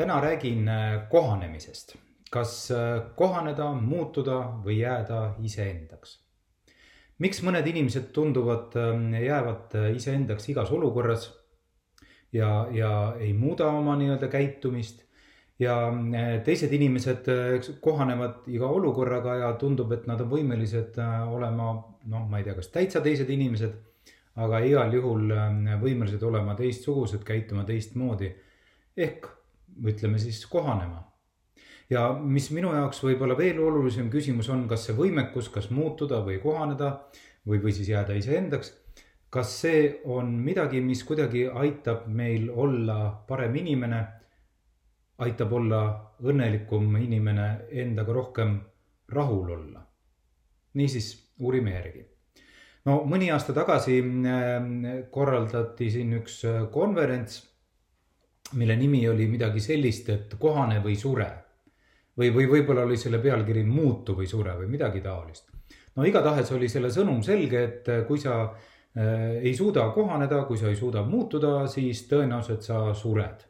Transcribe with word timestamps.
täna 0.00 0.20
räägin 0.20 0.68
äh, 0.68 1.08
kohanemisest. 1.08 1.96
kas 2.30 2.70
äh, 2.70 3.02
kohaneda, 3.16 3.72
muutuda 3.72 4.36
või 4.64 4.78
jääda 4.80 5.34
iseendaks? 5.44 6.14
miks 7.18 7.42
mõned 7.44 7.66
inimesed 7.68 8.06
tunduvad, 8.16 8.76
ähm, 8.80 9.10
jäävad 9.12 9.74
äh, 9.76 9.90
iseendaks 9.96 10.48
igas 10.48 10.70
olukorras 10.72 11.26
ja, 12.32 12.66
ja 12.72 12.92
ei 13.20 13.34
muuda 13.36 13.66
oma 13.68 13.96
nii-öelda 14.00 14.28
käitumist 14.32 15.02
ja 15.58 15.74
teised 16.44 16.72
inimesed 16.72 17.28
kohanevad 17.84 18.48
iga 18.48 18.70
olukorraga 18.72 19.34
ja 19.42 19.50
tundub, 19.60 19.92
et 19.92 20.06
nad 20.08 20.22
on 20.24 20.30
võimelised 20.30 20.96
olema 21.28 21.74
noh, 22.06 22.24
ma 22.30 22.40
ei 22.40 22.46
tea, 22.46 22.54
kas 22.56 22.72
täitsa 22.72 23.02
teised 23.04 23.28
inimesed, 23.28 23.74
aga 24.40 24.62
igal 24.64 24.96
juhul 24.96 25.28
võimelised 25.82 26.24
olema 26.24 26.56
teistsugused, 26.56 27.20
käituma 27.28 27.66
teistmoodi. 27.68 28.32
ehk 28.96 29.28
ütleme 29.84 30.18
siis 30.18 30.46
kohanema. 30.46 31.06
ja 31.90 32.12
mis 32.12 32.50
minu 32.54 32.70
jaoks 32.74 33.02
võib-olla 33.02 33.36
veel 33.38 33.58
olulisem 33.58 34.10
küsimus 34.10 34.48
on, 34.48 34.68
kas 34.68 34.84
see 34.86 34.94
võimekus, 34.94 35.48
kas 35.50 35.70
muutuda 35.70 36.20
või 36.26 36.38
kohaneda 36.42 36.90
või, 37.46 37.58
või 37.62 37.72
siis 37.72 37.88
jääda 37.88 38.14
iseendaks. 38.14 38.72
kas 39.30 39.60
see 39.62 40.00
on 40.04 40.32
midagi, 40.44 40.80
mis 40.80 41.04
kuidagi 41.04 41.46
aitab 41.48 42.06
meil 42.06 42.50
olla 42.50 43.24
parem 43.28 43.56
inimene, 43.56 44.04
aitab 45.18 45.52
olla 45.52 45.82
õnnelikum 46.22 46.96
inimene, 46.96 47.50
endaga 47.70 48.12
rohkem 48.12 48.60
rahul 49.08 49.50
olla. 49.50 49.86
niisiis 50.74 51.12
uurime 51.38 51.74
järgi 51.74 52.10
no 52.88 53.00
mõni 53.08 53.30
aasta 53.32 53.54
tagasi 53.56 54.00
äh, 54.00 54.68
korraldati 55.12 55.90
siin 55.92 56.14
üks 56.20 56.40
äh, 56.48 56.62
konverents 56.72 57.42
mille 58.52 58.76
nimi 58.76 59.08
oli 59.08 59.26
midagi 59.30 59.60
sellist, 59.62 60.08
et 60.08 60.34
kohane 60.38 60.80
või 60.84 60.96
sure. 60.98 61.28
või, 62.18 62.32
või 62.34 62.48
võib-olla 62.50 62.82
oli 62.84 62.96
selle 62.98 63.20
pealkiri 63.22 63.62
muutu 63.64 64.16
või 64.18 64.26
sure 64.26 64.56
või 64.58 64.66
midagi 64.68 65.00
taolist. 65.00 65.50
no 65.96 66.04
igatahes 66.04 66.50
oli 66.52 66.68
selle 66.68 66.90
sõnum 66.90 67.22
selge, 67.22 67.62
et 67.62 67.90
kui 68.08 68.18
sa 68.18 68.42
äh, 68.42 69.38
ei 69.42 69.54
suuda 69.54 69.88
kohaneda, 69.94 70.44
kui 70.44 70.58
sa 70.58 70.68
ei 70.68 70.76
suuda 70.76 71.02
muutuda, 71.02 71.66
siis 71.66 72.06
tõenäoliselt 72.10 72.62
sa 72.66 72.94
sured. 72.94 73.46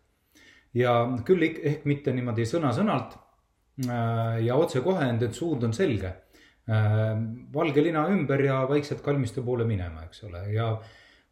ja 0.74 0.94
küll 1.26 1.42
ehk 1.42 1.84
mitte 1.84 2.12
niimoodi 2.12 2.46
sõna-sõnalt 2.46 3.16
äh, 3.88 4.44
ja 4.44 4.56
otsekohe, 4.56 5.08
ent 5.08 5.34
suund 5.34 5.64
on 5.64 5.72
selge 5.72 6.12
äh,. 6.68 7.16
valge 7.52 7.82
lina 7.82 8.06
ümber 8.08 8.44
ja 8.44 8.62
vaikselt 8.68 9.00
kalmistu 9.00 9.42
poole 9.42 9.64
minema, 9.64 10.04
eks 10.04 10.24
ole, 10.24 10.44
ja 10.52 10.74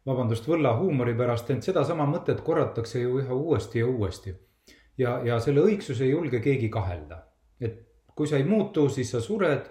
vabandust, 0.07 0.47
võlla 0.47 0.75
huumori 0.79 1.13
pärast, 1.17 1.49
ent 1.53 1.65
sedasama 1.65 2.07
mõtet 2.09 2.41
korratakse 2.45 3.01
ju 3.01 3.19
üha 3.21 3.35
uuesti 3.35 3.83
ja 3.83 3.87
uuesti. 3.87 4.35
ja, 4.97 5.19
ja 5.23 5.39
selle 5.39 5.61
õigsus 5.61 6.01
ei 6.01 6.11
julge 6.11 6.39
keegi 6.39 6.69
kahelda. 6.69 7.23
et 7.59 7.85
kui 8.15 8.27
sa 8.27 8.37
ei 8.37 8.43
muutu, 8.43 8.89
siis 8.89 9.11
sa 9.11 9.21
sured. 9.21 9.69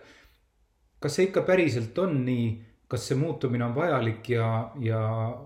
kas 1.01 1.15
see 1.15 1.29
ikka 1.29 1.43
päriselt 1.43 1.99
on 1.99 2.25
nii, 2.25 2.47
kas 2.89 3.09
see 3.09 3.17
muutumine 3.17 3.65
on 3.65 3.75
vajalik 3.75 4.31
ja, 4.31 4.73
ja 4.81 5.03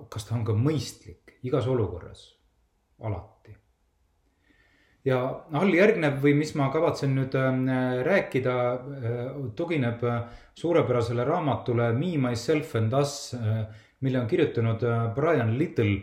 kas 0.08 0.24
ta 0.24 0.34
on 0.34 0.44
ka 0.44 0.54
mõistlik 0.56 1.38
igas 1.42 1.66
olukorras, 1.66 2.24
alati? 3.00 3.56
ja 5.04 5.18
alljärgnev 5.58 6.20
või 6.22 6.36
mis 6.38 6.54
ma 6.54 6.68
kavatsen 6.70 7.16
nüüd 7.18 7.34
äh, 7.34 8.02
rääkida 8.06 8.56
äh,, 8.72 9.22
tugineb 9.58 10.04
äh, 10.06 10.22
suurepärasele 10.54 11.24
raamatule 11.26 11.92
Me, 11.92 12.14
myself 12.18 12.76
and 12.78 12.94
us 12.94 13.34
äh, 13.34 13.66
mille 14.02 14.20
on 14.20 14.26
kirjutanud 14.26 14.82
äh, 14.82 15.14
Brian 15.14 15.58
Little. 15.58 16.00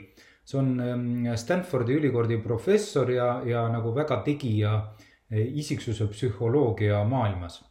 see 0.49 0.57
on 0.59 0.79
ähm, 0.79 1.35
Stanfordi 1.35 1.93
ülikooli 1.93 2.37
professor 2.41 3.11
ja, 3.11 3.41
ja 3.45 3.67
nagu 3.69 3.91
väga 3.95 4.21
tegija 4.25 4.73
äh, 4.75 5.43
isiksuse 5.61 6.07
psühholoogia 6.07 7.03
maailmas. 7.03 7.63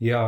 ja 0.00 0.20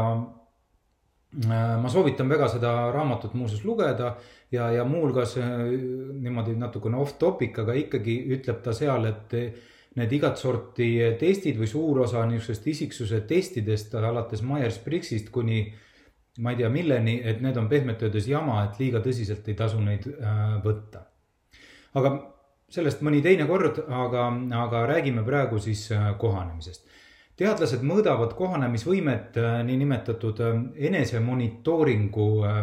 äh, 1.45 1.77
ma 1.83 1.89
soovitan 1.89 2.29
väga 2.29 2.49
seda 2.49 2.73
raamatut 2.93 3.35
muuseas 3.35 3.65
lugeda 3.65 4.17
ja, 4.53 4.71
ja 4.71 4.85
muuhulgas 4.85 5.37
niimoodi 5.37 6.57
natukene 6.57 6.97
off 6.97 7.19
topic, 7.19 7.59
aga 7.59 7.73
ikkagi 7.75 8.19
ütleb 8.39 8.63
ta 8.63 8.73
seal, 8.73 9.05
et 9.05 9.33
need 9.95 10.13
igat 10.13 10.39
sorti 10.39 10.97
testid 11.19 11.59
või 11.59 11.67
suur 11.71 12.01
osa 12.07 12.25
niisugusest 12.27 12.67
isiksuse 12.67 13.21
testidest 13.29 13.95
alates 13.95 14.43
Myers-Briggsist 14.43 15.31
kuni 15.35 15.61
äh, 15.67 15.84
ma 16.39 16.51
ei 16.51 16.57
tea, 16.59 16.69
milleni, 16.73 17.19
et 17.23 17.43
need 17.45 17.57
on 17.61 17.69
pehmelt 17.71 18.03
öeldes 18.03 18.27
jama, 18.29 18.65
et 18.65 18.79
liiga 18.83 19.03
tõsiselt 19.05 19.47
ei 19.49 19.59
tasu 19.59 19.81
neid 19.83 20.07
äh, 20.11 20.57
võtta. 20.65 21.05
aga 21.95 22.15
sellest 22.75 23.05
mõni 23.07 23.21
teine 23.23 23.47
kord, 23.47 23.85
aga, 23.87 24.27
aga 24.65 24.83
räägime 24.91 25.23
praegu 25.27 25.61
siis 25.63 25.87
äh, 25.95 26.11
kohanemisest. 26.19 26.89
teadlased 27.39 27.83
mõõdavad 27.87 28.35
kohanemisvõimet 28.39 29.39
äh, 29.39 29.61
niinimetatud 29.69 30.43
äh, 30.43 30.59
enesemonitooringu 30.91 32.29
äh, 32.43 32.59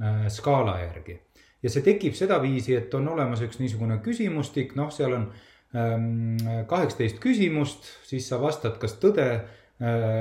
äh, 0.00 0.28
skaala 0.28 0.78
järgi. 0.82 1.18
ja 1.62 1.72
see 1.72 1.82
tekib 1.82 2.14
sedaviisi, 2.14 2.76
et 2.76 2.94
on 2.94 3.08
olemas 3.08 3.40
üks 3.40 3.58
niisugune 3.58 4.02
küsimustik, 4.04 4.76
noh, 4.76 4.92
seal 4.92 5.16
on 5.16 5.30
ähm, 5.72 6.36
kaheksateist 6.68 7.16
küsimust, 7.24 7.88
siis 8.04 8.28
sa 8.28 8.40
vastad 8.40 8.76
kas 8.78 8.98
tõde 9.00 9.28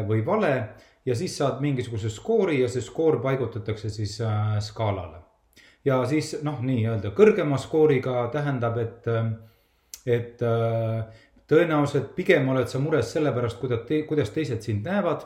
või 0.08 0.24
vale 0.26 0.54
ja 1.06 1.16
siis 1.16 1.38
saad 1.38 1.62
mingisuguse 1.62 2.10
skoori 2.10 2.62
ja 2.62 2.70
see 2.72 2.84
skoor 2.84 3.20
paigutatakse 3.24 3.90
siis 3.90 4.20
äh, 4.22 4.58
skaalale. 4.64 5.20
ja 5.86 6.00
siis 6.08 6.38
noh, 6.44 6.62
nii-öelda 6.64 7.12
kõrgema 7.16 7.60
skooriga 7.60 8.28
tähendab, 8.32 8.78
et, 8.80 9.08
äh, 9.08 9.32
et 10.06 10.42
äh, 10.42 11.24
tõenäoliselt 11.48 12.14
pigem 12.16 12.48
oled 12.50 12.72
sa 12.72 12.80
mures 12.80 13.12
selle 13.12 13.34
pärast, 13.36 13.60
kuidas, 13.60 13.88
kuidas 14.08 14.32
teised 14.36 14.64
sind 14.64 14.88
näevad 14.88 15.26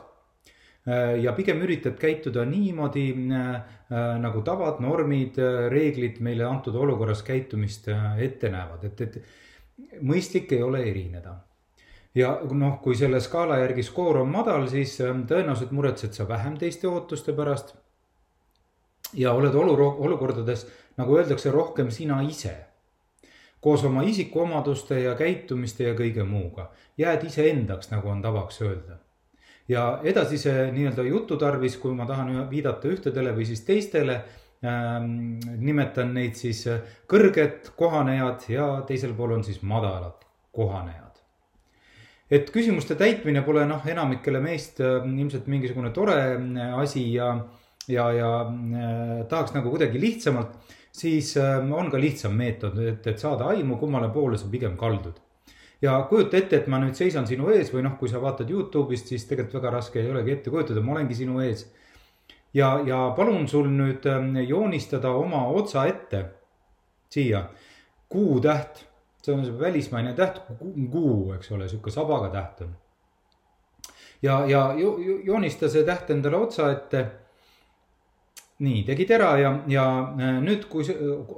äh,. 0.88 1.18
ja 1.22 1.34
pigem 1.38 1.62
üritad 1.62 1.98
käituda 2.02 2.46
niimoodi 2.46 3.10
äh, 3.14 3.50
äh, 3.56 4.14
nagu 4.24 4.42
tavad, 4.42 4.82
normid, 4.82 5.38
reeglid 5.70 6.22
meile 6.26 6.50
antud 6.50 6.76
olukorras 6.76 7.22
käitumist 7.24 7.92
ette 8.18 8.50
näevad, 8.50 8.88
et, 8.90 9.02
et 9.02 10.02
mõistlik 10.02 10.52
ei 10.58 10.64
ole 10.66 10.82
erineda 10.90 11.38
ja 12.18 12.32
noh, 12.52 12.78
kui 12.82 12.96
selle 12.98 13.20
skaala 13.24 13.60
järgi 13.62 13.84
skoor 13.86 14.22
on 14.24 14.32
madal, 14.34 14.68
siis 14.72 14.98
ähm, 15.06 15.26
tõenäoliselt 15.30 15.74
muretsed 15.76 16.16
sa 16.18 16.28
vähem 16.30 16.58
teiste 16.58 16.90
ootuste 16.90 17.36
pärast. 17.38 17.76
ja 19.14 19.32
oled 19.32 19.54
olu-, 19.56 19.96
olukordades, 20.04 20.66
nagu 20.98 21.16
öeldakse, 21.16 21.52
rohkem 21.52 21.92
sina 21.92 22.22
ise. 22.22 22.56
koos 23.62 23.84
oma 23.84 24.04
isikuomaduste 24.04 25.00
ja 25.02 25.16
käitumiste 25.16 25.84
ja 25.84 25.94
kõige 25.94 26.24
muuga. 26.24 26.72
jääd 26.98 27.24
iseendaks, 27.24 27.92
nagu 27.92 28.10
on 28.10 28.22
tavaks 28.22 28.62
öelda. 28.62 28.98
ja 29.68 30.00
edasise 30.04 30.72
nii-öelda 30.72 31.04
jutu 31.04 31.38
tarvis, 31.38 31.78
kui 31.78 31.94
ma 31.94 32.06
tahan 32.06 32.50
viidata 32.50 32.88
ühtedele 32.88 33.36
või 33.36 33.46
siis 33.46 33.62
teistele 33.62 34.22
ähm,, 34.66 35.40
nimetan 35.58 36.14
neid 36.14 36.36
siis 36.36 36.68
äh, 36.68 36.82
kõrged 37.08 37.76
kohanejad 37.76 38.50
ja 38.50 38.72
teisel 38.88 39.14
pool 39.14 39.38
on 39.38 39.44
siis 39.44 39.62
madalad 39.62 40.26
kohanejad 40.52 41.08
et 42.32 42.50
küsimuste 42.52 42.98
täitmine 43.00 43.44
pole 43.46 43.64
noh, 43.70 43.86
enamikele 43.88 44.42
meist 44.44 44.82
äh, 44.84 45.00
ilmselt 45.08 45.48
mingisugune 45.52 45.94
tore 45.96 46.18
äh, 46.36 46.74
asi 46.82 47.06
ja, 47.14 47.30
ja, 47.88 48.10
ja 48.16 48.32
äh, 48.48 49.22
tahaks 49.30 49.56
nagu 49.56 49.72
kuidagi 49.72 50.02
lihtsamalt, 50.02 50.58
siis 50.98 51.36
on 51.38 51.92
ka 51.94 52.00
lihtsam 52.02 52.36
meetod, 52.36 52.78
et, 52.82 53.06
et 53.08 53.20
saada 53.22 53.52
aimu, 53.54 53.78
kummale 53.78 54.10
poole 54.14 54.38
sa 54.38 54.50
pigem 54.52 54.78
kaldud. 54.78 55.20
ja 55.82 56.00
kujuta 56.10 56.40
ette, 56.40 56.58
et 56.58 56.68
ma 56.68 56.80
nüüd 56.82 56.98
seisan 56.98 57.28
sinu 57.30 57.52
ees 57.54 57.70
või 57.74 57.84
noh, 57.86 58.00
kui 58.00 58.10
sa 58.10 58.22
vaatad 58.22 58.50
Youtube'ist, 58.50 59.12
siis 59.14 59.28
tegelikult 59.30 59.60
väga 59.62 59.76
raske 59.78 60.02
ei 60.02 60.10
olegi 60.10 60.34
ette 60.34 60.50
kujutada, 60.50 60.82
ma 60.82 60.98
olengi 60.98 61.16
sinu 61.16 61.40
ees. 61.46 61.68
ja, 62.54 62.80
ja 62.86 63.04
palun 63.16 63.48
sul 63.48 63.70
nüüd 63.70 64.10
joonistada 64.48 65.14
oma 65.14 65.46
otsa 65.54 65.86
ette 65.88 66.26
siia 67.14 67.46
kuutäht 68.10 68.88
see 69.28 69.36
on 69.36 69.46
see 69.46 69.60
välismaine 69.60 70.14
täht, 70.16 70.42
kuu, 70.92 71.34
eks 71.36 71.52
ole, 71.52 71.68
sihuke 71.68 71.92
sabaga 71.92 72.30
täht 72.32 72.62
on. 72.64 72.76
ja, 74.22 74.46
ja 74.48 74.74
jo, 74.78 74.98
jo, 75.04 75.20
joonista 75.24 75.70
see 75.70 75.84
täht 75.88 76.12
endale 76.16 76.38
otsa 76.38 76.72
ette. 76.72 77.06
nii, 78.60 78.82
tegid 78.88 79.12
ära 79.14 79.36
ja, 79.38 79.52
ja 79.70 79.84
äh, 80.18 80.40
nüüd, 80.42 80.64
kui 80.72 80.86
see, 80.88 80.96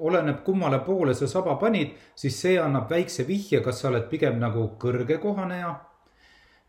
oleneb, 0.07 0.43
kummale 0.45 0.79
poole 0.85 1.13
sa 1.17 1.27
saba 1.27 1.57
panid, 1.59 1.97
siis 2.15 2.37
see 2.41 2.55
annab 2.61 2.87
väikse 2.89 3.25
vihje, 3.27 3.59
kas 3.65 3.81
sa 3.81 3.89
oled 3.89 4.05
pigem 4.11 4.39
nagu 4.39 4.69
kõrge 4.79 5.17
kohaneja 5.19 5.73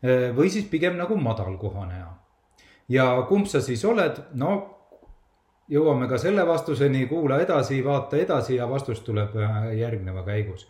äh, 0.03 0.27
või 0.35 0.51
siis 0.51 0.67
pigem 0.73 0.97
nagu 0.99 1.15
madal 1.15 1.55
kohaneja. 1.61 2.09
ja 2.89 3.07
kumb 3.29 3.47
sa 3.47 3.61
siis 3.61 3.85
oled, 3.85 4.25
no 4.33 4.51
jõuame 5.71 6.09
ka 6.09 6.17
selle 6.19 6.43
vastuseni, 6.47 7.05
kuula 7.07 7.39
edasi, 7.39 7.79
vaata 7.85 8.17
edasi 8.17 8.57
ja 8.57 8.67
vastus 8.69 9.05
tuleb 9.05 9.37
äh, 9.37 9.75
järgneva 9.85 10.25
käigus 10.27 10.67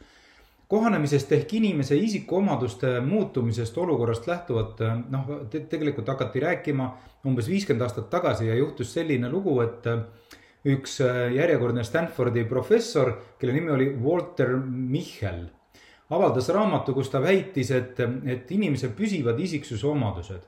kohanemisest 0.71 1.31
ehk 1.35 1.53
inimese 1.59 1.97
isikuomaduste 1.99 2.99
muutumisest 3.03 3.77
olukorrast 3.77 4.27
lähtuvalt 4.27 4.79
noh 5.11 5.31
te, 5.51 5.65
tegelikult 5.73 6.07
hakati 6.13 6.39
rääkima 6.39 6.87
umbes 7.27 7.49
viiskümmend 7.51 7.83
aastat 7.83 8.07
tagasi 8.13 8.47
ja 8.47 8.55
juhtus 8.55 8.93
selline 8.95 9.29
lugu, 9.29 9.57
et 9.65 9.89
üks 10.71 11.01
järjekordne 11.35 11.83
Stanfordi 11.83 12.45
professor, 12.47 13.11
kelle 13.39 13.57
nimi 13.57 13.73
oli 13.73 13.89
Walter 14.03 14.55
Michel, 14.63 15.43
avaldas 16.09 16.47
raamatu, 16.55 16.95
kus 16.95 17.11
ta 17.11 17.19
väitis, 17.21 17.73
et, 17.75 17.99
et 18.25 18.55
inimese 18.55 18.93
püsivad 18.95 19.39
isiksuse 19.43 19.87
omadused, 19.91 20.47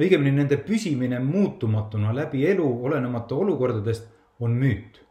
õigemini 0.00 0.34
nende 0.40 0.58
püsimine 0.66 1.22
muutumatuna 1.22 2.14
läbi 2.16 2.42
elu, 2.50 2.68
olenemata 2.90 3.38
olukordadest, 3.38 4.10
on 4.40 4.58
müüt. 4.58 5.02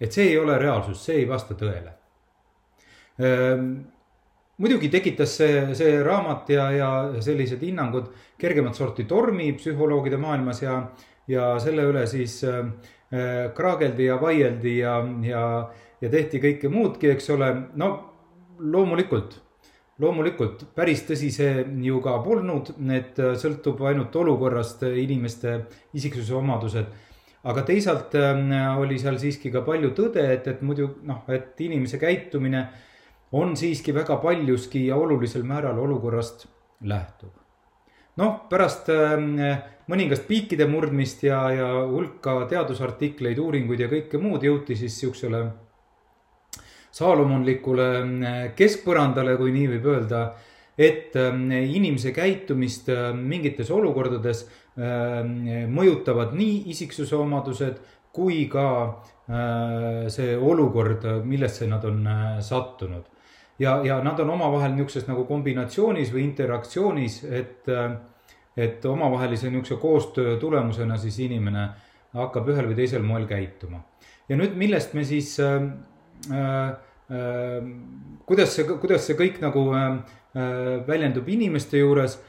et 0.00 0.12
see 0.12 0.30
ei 0.30 0.38
ole 0.38 0.56
reaalsus, 0.58 1.02
see 1.04 1.20
ei 1.20 1.28
vasta 1.28 1.54
tõele 1.58 2.00
muidugi 4.60 4.90
tekitas 4.92 5.34
see, 5.40 5.60
see 5.76 5.98
raamat 6.04 6.50
ja, 6.52 6.66
ja 6.74 6.88
sellised 7.24 7.62
hinnangud 7.64 8.10
kergemat 8.40 8.76
sorti 8.76 9.06
tormi 9.08 9.50
psühholoogide 9.56 10.20
maailmas 10.20 10.62
ja, 10.62 10.80
ja 11.28 11.52
selle 11.62 11.86
üle 11.88 12.04
siis 12.10 12.40
äh, 12.44 12.64
kraageldi 13.56 14.10
ja 14.10 14.18
vaieldi 14.20 14.78
ja, 14.82 14.98
ja, 15.24 15.44
ja 16.00 16.10
tehti 16.12 16.42
kõike 16.42 16.72
muudki, 16.72 17.10
eks 17.14 17.30
ole, 17.36 17.52
no 17.80 17.92
loomulikult 18.60 19.40
loomulikult 20.00 20.64
päris 20.76 21.02
tõsi 21.08 21.28
see 21.32 21.64
ju 21.84 21.98
ka 22.04 22.14
polnud, 22.24 22.72
need 22.80 23.18
sõltub 23.40 23.82
ainult 23.84 24.14
olukorrast, 24.16 24.86
inimeste 24.96 25.58
isiksuse 25.96 26.32
omadused. 26.38 26.86
aga 27.44 27.64
teisalt 27.68 28.14
oli 28.80 28.98
seal 29.00 29.18
siiski 29.20 29.52
ka 29.52 29.60
palju 29.64 29.92
tõde, 29.96 30.24
et, 30.32 30.46
et 30.48 30.62
muidu 30.62 30.88
noh, 31.04 31.20
et 31.28 31.60
inimese 31.60 32.00
käitumine 32.00 32.62
äh, 32.62 32.86
on 33.32 33.56
siiski 33.56 33.94
väga 33.94 34.16
paljuski 34.22 34.86
ja 34.86 34.96
olulisel 34.96 35.42
määral 35.42 35.78
olukorrast 35.78 36.46
lähtub. 36.80 37.34
noh, 38.16 38.40
pärast 38.50 38.88
ähm, 38.92 39.38
mõningast 39.88 40.26
piikide 40.28 40.66
murdmist 40.68 41.22
ja, 41.24 41.40
ja 41.54 41.68
hulka 41.88 42.44
teadusartikleid, 42.50 43.38
uuringuid 43.38 43.80
ja 43.80 43.88
kõike 43.88 44.18
muud 44.20 44.44
jõuti 44.44 44.76
siis 44.76 44.98
siuksele 45.00 45.44
saalomonlikule 46.94 47.88
äh, 48.00 48.40
keskpõrandale, 48.58 49.36
kui 49.38 49.52
nii 49.54 49.68
võib 49.74 49.86
öelda, 49.94 50.24
et 50.80 51.16
ähm, 51.20 51.48
inimese 51.52 52.12
käitumist 52.16 52.90
äh, 52.92 53.10
mingites 53.14 53.70
olukordades 53.74 54.44
äh, 54.46 55.22
mõjutavad 55.70 56.34
nii 56.38 56.66
isiksuse 56.74 57.16
omadused 57.18 57.80
kui 58.10 58.44
ka 58.50 58.66
see 60.10 60.32
olukord, 60.34 61.04
millesse 61.22 61.68
nad 61.70 61.84
on 61.86 62.00
sattunud 62.42 63.04
ja, 63.60 63.80
ja 63.84 64.00
nad 64.04 64.20
on 64.20 64.30
omavahel 64.30 64.72
niisuguses 64.74 65.06
nagu 65.08 65.26
kombinatsioonis 65.28 66.12
või 66.14 66.24
interaktsioonis, 66.30 67.20
et, 67.28 67.68
et 68.56 68.86
omavahelise 68.88 69.50
niisuguse 69.50 69.80
koostöö 69.82 70.36
tulemusena 70.40 70.96
siis 70.98 71.18
inimene 71.26 71.68
hakkab 72.16 72.48
ühel 72.50 72.70
või 72.70 72.78
teisel 72.80 73.04
moel 73.06 73.28
käituma. 73.30 73.84
ja 74.28 74.38
nüüd, 74.40 74.56
millest 74.56 74.94
me 74.94 75.04
siis 75.04 75.36
äh,, 75.40 75.68
äh, 76.32 77.60
kuidas 78.26 78.56
see, 78.56 78.64
kuidas 78.64 79.06
see 79.06 79.18
kõik 79.18 79.40
nagu 79.44 79.68
äh, 79.76 80.00
väljendub 80.86 81.28
inimeste 81.28 81.78
juures 81.78 82.20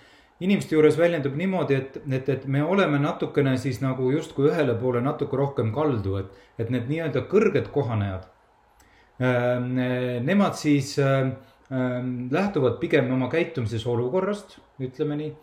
inimeste 0.42 0.74
juures 0.74 0.96
väljendub 0.98 1.36
niimoodi, 1.38 1.76
et, 1.78 1.98
et, 2.10 2.30
et 2.30 2.46
me 2.50 2.64
oleme 2.66 2.98
natukene 3.00 3.54
siis 3.62 3.78
nagu 3.82 4.10
justkui 4.12 4.50
ühele 4.50 4.74
poole 4.74 5.02
natuke 5.06 5.38
rohkem 5.38 5.70
kaldu, 5.74 6.16
et, 6.18 6.40
et 6.58 6.72
need 6.74 6.90
nii-öelda 6.90 7.22
kõrged 7.30 7.70
kohanejad 7.74 8.26
äh, 8.26 8.41
nemad 9.22 10.56
siis 10.58 11.00
ähm, 11.00 11.36
ähm, 11.72 12.28
lähtuvad 12.32 12.80
pigem 12.80 13.12
oma 13.14 13.30
käitumises 13.30 13.86
olukorrast, 13.88 14.58
ütleme 14.82 15.16
nii. 15.16 15.34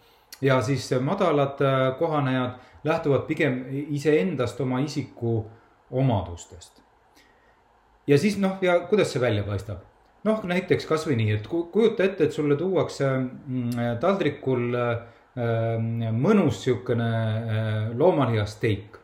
ja 0.40 0.60
siis 0.62 0.90
madalad 1.00 1.60
äh, 1.62 1.98
kohanejad 1.98 2.58
lähtuvad 2.84 3.26
pigem 3.26 3.64
iseendast, 3.70 4.60
oma 4.60 4.80
isiku 4.80 5.44
omadustest. 5.90 6.82
ja 8.06 8.18
siis 8.18 8.38
noh, 8.38 8.58
ja 8.60 8.80
kuidas 8.80 9.12
see 9.12 9.20
välja 9.20 9.42
paistab? 9.42 9.84
noh, 10.24 10.42
näiteks 10.44 10.86
kasvõi 10.86 11.16
nii, 11.16 11.30
et 11.38 11.46
kujuta 11.46 12.04
ette, 12.04 12.24
et 12.24 12.32
sulle 12.32 12.56
tuuakse 12.56 13.10
mm, 13.18 13.98
taldrikul 14.00 14.74
äh, 14.74 14.96
mõnus 16.18 16.64
sihukene 16.64 17.12
loomalihasteik 17.94 18.96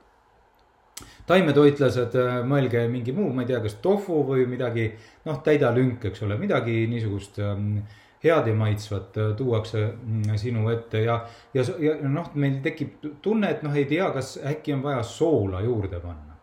taimetoitlased, 1.29 2.17
äh, 2.21 2.39
mõelge 2.47 2.85
mingi 2.93 3.15
muu, 3.17 3.33
ma 3.33 3.45
ei 3.45 3.53
tea, 3.53 3.61
kas 3.65 3.79
tofu 3.85 4.23
või 4.29 4.47
midagi, 4.49 4.91
noh, 5.29 5.41
täidalünk, 5.45 6.05
eks 6.11 6.25
ole, 6.27 6.37
midagi 6.41 6.85
niisugust 6.91 7.41
ähm, 7.43 7.79
head 8.25 8.49
ja 8.49 8.55
maitsvat 8.55 9.17
äh, 9.17 9.33
tuuakse 9.37 9.87
mm, 9.87 10.37
sinu 10.41 10.69
ette 10.73 11.05
ja, 11.05 11.19
ja, 11.55 11.65
ja 11.81 11.97
noh, 12.03 12.31
meil 12.41 12.61
tekib 12.65 13.09
tunne, 13.23 13.51
et 13.55 13.65
noh, 13.65 13.75
ei 13.77 13.89
tea, 13.89 14.11
kas 14.15 14.37
äkki 14.53 14.77
on 14.77 14.85
vaja 14.85 15.03
soola 15.07 15.65
juurde 15.65 16.01
panna. 16.03 16.37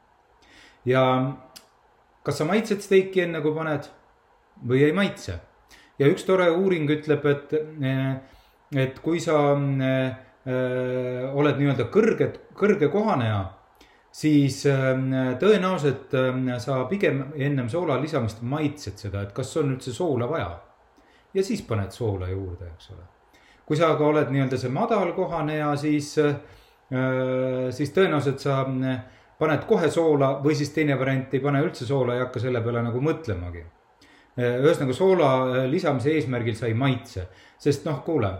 ja 0.85 1.05
kas 2.25 2.37
sa 2.37 2.45
maitsed 2.49 2.81
steiki 2.81 3.25
enne, 3.25 3.41
kui 3.41 3.53
paned 3.55 3.89
või 4.67 4.85
ei 4.87 4.97
maitse? 4.97 5.39
ja 6.01 6.09
üks 6.09 6.25
tore 6.25 6.49
uuring 6.49 6.89
ütleb, 6.89 7.25
et, 7.29 7.57
äh, 7.85 8.13
et 8.81 9.01
kui 9.05 9.21
sa 9.21 9.39
äh, 9.53 10.27
oled 10.41 11.57
nii-öelda 11.61 11.85
kõrged, 11.93 12.37
kõrge 12.57 12.89
kohaneja 12.89 13.43
siis 14.11 14.65
ähm, 14.65 15.11
tõenäoliselt 15.39 16.13
ähm, 16.19 16.49
sa 16.59 16.83
pigem 16.89 17.23
ennem 17.35 17.69
soola 17.71 17.95
lisamist 18.01 18.41
maitsed 18.43 18.99
seda, 18.99 19.23
et 19.23 19.31
kas 19.35 19.53
on 19.61 19.71
üldse 19.75 19.93
soola 19.95 20.27
vaja. 20.29 20.51
ja 21.33 21.43
siis 21.43 21.61
paned 21.63 21.91
soola 21.95 22.27
juurde, 22.27 22.73
eks 22.73 22.91
ole. 22.91 23.05
kui 23.65 23.79
sa 23.79 23.93
aga 23.93 24.05
oled 24.05 24.33
nii-öelda 24.33 24.59
see 24.59 24.71
madal 24.73 25.13
kohaneja, 25.15 25.75
siis, 25.79 26.17
äh, 26.19 26.35
siis 27.71 27.93
tõenäoliselt 27.95 28.43
sa 28.43 28.61
äh, 28.67 29.03
paned 29.39 29.63
kohe 29.67 29.89
soola 29.91 30.33
või 30.43 30.57
siis 30.59 30.73
teine 30.75 30.99
variant, 30.99 31.31
ei 31.33 31.39
pane 31.39 31.63
üldse 31.63 31.87
soola, 31.87 32.17
ei 32.17 32.25
hakka 32.25 32.43
selle 32.43 32.61
peale 32.61 32.83
nagu 32.83 32.99
mõtlemagi. 33.01 33.63
Äh, 34.35 34.59
ühesõnaga 34.59 34.97
soola 34.97 35.31
lisamise 35.71 36.11
eesmärgil 36.17 36.59
sa 36.59 36.67
ei 36.67 36.75
maitse, 36.75 37.29
sest 37.59 37.87
noh, 37.87 38.03
kuule 38.03 38.35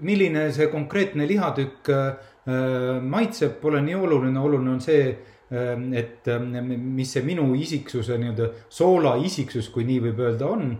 milline 0.00 0.50
see 0.54 0.68
konkreetne 0.72 1.26
lihatükk 1.28 1.90
äh, 1.90 3.00
maitseb, 3.02 3.58
pole 3.60 3.80
nii 3.84 3.96
oluline, 3.98 4.40
oluline 4.40 4.74
on 4.76 4.80
see, 4.82 5.08
äh, 5.50 5.72
et 5.98 6.28
äh, 6.28 6.40
mis 6.62 7.12
see 7.16 7.24
minu 7.26 7.48
isiksuse 7.58 8.18
nii-öelda 8.20 8.50
soola 8.68 9.16
isiksus, 9.22 9.70
kui 9.74 9.86
nii 9.88 10.00
võib 10.08 10.22
öelda, 10.26 10.50
on. 10.50 10.76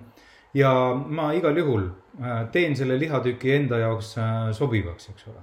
ja 0.57 0.71
ma 0.95 1.33
igal 1.37 1.59
juhul 1.59 1.83
teen 2.53 2.73
selle 2.77 2.95
lihatüki 2.97 3.51
enda 3.53 3.77
jaoks 3.77 4.15
sobivaks, 4.57 5.11
eks 5.11 5.27
ole. 5.29 5.43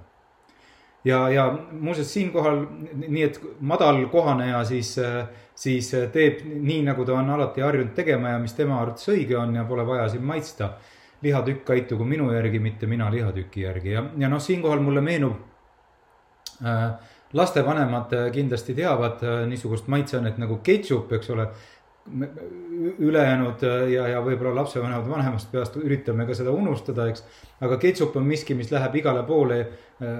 ja, 1.06 1.20
ja 1.30 1.44
muuseas 1.70 2.10
siinkohal 2.12 2.64
nii, 3.04 3.22
et 3.22 3.38
madal 3.60 4.00
kohaneja 4.10 4.64
siis, 4.66 4.96
siis 5.54 5.92
teeb 6.12 6.42
nii, 6.42 6.80
nagu 6.88 7.06
ta 7.06 7.14
on 7.14 7.30
alati 7.30 7.62
harjunud 7.62 7.94
tegema 7.94 8.34
ja 8.34 8.40
mis 8.42 8.56
tema 8.58 8.80
arvates 8.80 9.06
õige 9.12 9.38
on 9.38 9.54
ja 9.54 9.62
pole 9.68 9.86
vaja 9.86 10.08
siin 10.16 10.26
maitsta 10.26 10.72
lihatükk 11.24 11.64
käitugu 11.64 12.04
minu 12.04 12.30
järgi, 12.32 12.60
mitte 12.60 12.86
mina 12.86 13.10
lihatüki 13.12 13.64
järgi 13.64 13.96
ja, 13.96 14.04
ja 14.18 14.28
noh, 14.28 14.42
siinkohal 14.42 14.82
mulle 14.84 15.00
meenub 15.00 15.40
äh,. 16.64 16.90
lastevanemad 17.34 18.12
äh, 18.12 18.32
kindlasti 18.32 18.74
teavad 18.74 19.22
äh, 19.22 19.46
niisugust 19.50 19.88
maitseainet 19.90 20.38
nagu 20.38 20.60
ketšup, 20.62 21.12
eks 21.12 21.30
ole. 21.30 21.48
ülejäänud 22.98 23.62
äh, 23.64 23.88
ja, 23.92 24.08
ja 24.08 24.20
võib-olla 24.20 24.58
lapsevanemad 24.60 25.08
vanemast 25.08 25.48
peast 25.52 25.76
üritame 25.80 26.26
ka 26.28 26.34
seda 26.36 26.52
unustada, 26.52 27.08
eks. 27.08 27.24
aga 27.64 27.78
ketšup 27.80 28.16
on 28.20 28.26
miski, 28.28 28.54
mis 28.54 28.70
läheb 28.70 29.00
igale 29.00 29.22
poole 29.24 29.62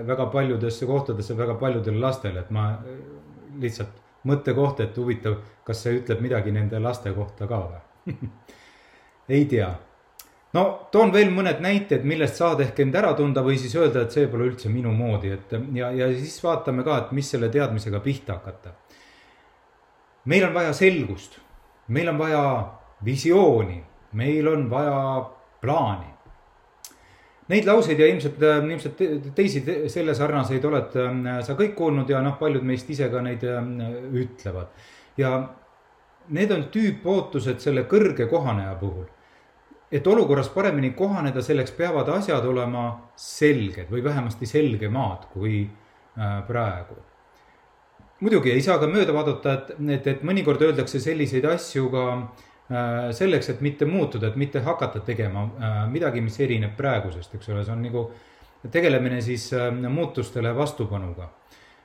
väga 0.06 0.26
paljudesse 0.32 0.87
kohtadesse 0.87 1.37
väga 1.37 1.58
paljudele 1.61 2.00
lastele, 2.00 2.40
et 2.40 2.50
ma 2.50 2.70
lihtsalt 3.61 4.00
mõttekoht, 4.25 4.80
et 4.80 4.96
huvitav, 4.96 5.37
kas 5.64 5.82
see 5.84 5.99
ütleb 6.00 6.25
midagi 6.25 6.54
nende 6.56 6.80
laste 6.80 7.12
kohta 7.12 7.46
ka 7.50 7.61
või 7.66 8.14
ei 9.37 9.44
tea 9.50 9.68
no 10.54 10.64
toon 10.94 11.12
veel 11.14 11.32
mõned 11.34 11.61
näited, 11.64 12.04
millest 12.06 12.38
saad 12.40 12.62
ehk 12.64 12.80
end 12.84 12.94
ära 12.99 13.12
tunda 13.18 13.42
või 13.44 13.58
siis 13.61 13.75
öelda, 13.78 14.04
et 14.04 14.14
see 14.14 14.28
pole 14.30 14.49
üldse 14.50 14.70
minu 14.73 14.92
moodi, 14.94 15.34
et 15.34 15.54
ja, 15.75 15.90
ja 15.94 16.08
siis 16.14 16.38
vaatame 16.44 16.87
ka, 16.87 17.00
et 17.02 17.12
mis 17.16 17.30
selle 17.34 17.50
teadmisega 17.52 18.00
pihta 18.04 18.38
hakata. 18.38 18.75
meil 20.25 20.46
on 20.46 20.54
vaja 20.54 20.73
selgust, 20.73 21.38
meil 21.88 22.08
on 22.08 22.18
vaja 22.18 22.44
visiooni, 23.04 23.82
meil 24.12 24.49
on 24.49 24.68
vaja 24.70 25.30
plaani. 25.61 26.12
Neid 27.49 27.66
lauseid 27.68 27.99
ja 28.00 28.06
ilmselt, 28.08 28.40
ilmselt 28.40 29.02
teisi 29.37 29.61
selle 29.92 30.14
sarnaseid 30.16 30.64
oled 30.64 30.94
sa 31.44 31.56
kõik 31.58 31.75
kuulnud 31.76 32.08
ja 32.08 32.23
noh, 32.25 32.38
paljud 32.40 32.64
meist 32.64 32.88
ise 32.88 33.11
ka 33.12 33.20
neid 33.20 33.44
ütlevad. 33.44 34.70
ja 35.16 35.34
need 36.28 36.50
on 36.50 36.64
tüüpootused 36.73 37.61
selle 37.61 37.84
kõrge 37.90 38.30
kohaneja 38.30 38.73
puhul. 38.80 39.04
Et 39.93 40.07
olukorras 40.07 40.49
paremini 40.49 40.91
kohaneda, 40.97 41.43
selleks 41.43 41.75
peavad 41.76 42.09
asjad 42.17 42.45
olema 42.47 42.87
selged 43.17 43.91
või 43.91 44.05
vähemasti 44.05 44.47
selgemad 44.47 45.29
kui 45.33 45.64
praegu. 46.47 46.97
Muidugi 48.25 48.53
ei 48.55 48.62
saa 48.62 48.79
ka 48.79 48.87
mööda 48.88 49.12
vaadata, 49.12 49.53
et, 49.53 49.71
et, 49.97 50.07
et 50.14 50.21
mõnikord 50.25 50.62
öeldakse 50.62 51.00
selliseid 51.03 51.45
asju 51.50 51.88
ka 51.93 52.05
äh, 52.14 53.09
selleks, 53.17 53.50
et 53.53 53.64
mitte 53.64 53.88
muutuda, 53.91 54.31
et 54.31 54.38
mitte 54.41 54.62
hakata 54.64 55.03
tegema 55.05 55.43
äh, 55.45 55.81
midagi, 55.91 56.23
mis 56.25 56.38
erineb 56.41 56.76
praegusest, 56.79 57.35
eks 57.35 57.50
ole, 57.50 57.64
see 57.67 57.75
on 57.75 57.83
nagu 57.85 58.05
tegelemine 58.73 59.19
siis 59.23 59.49
äh, 59.53 59.67
muutustele 59.75 60.55
vastupanuga. 60.57 61.29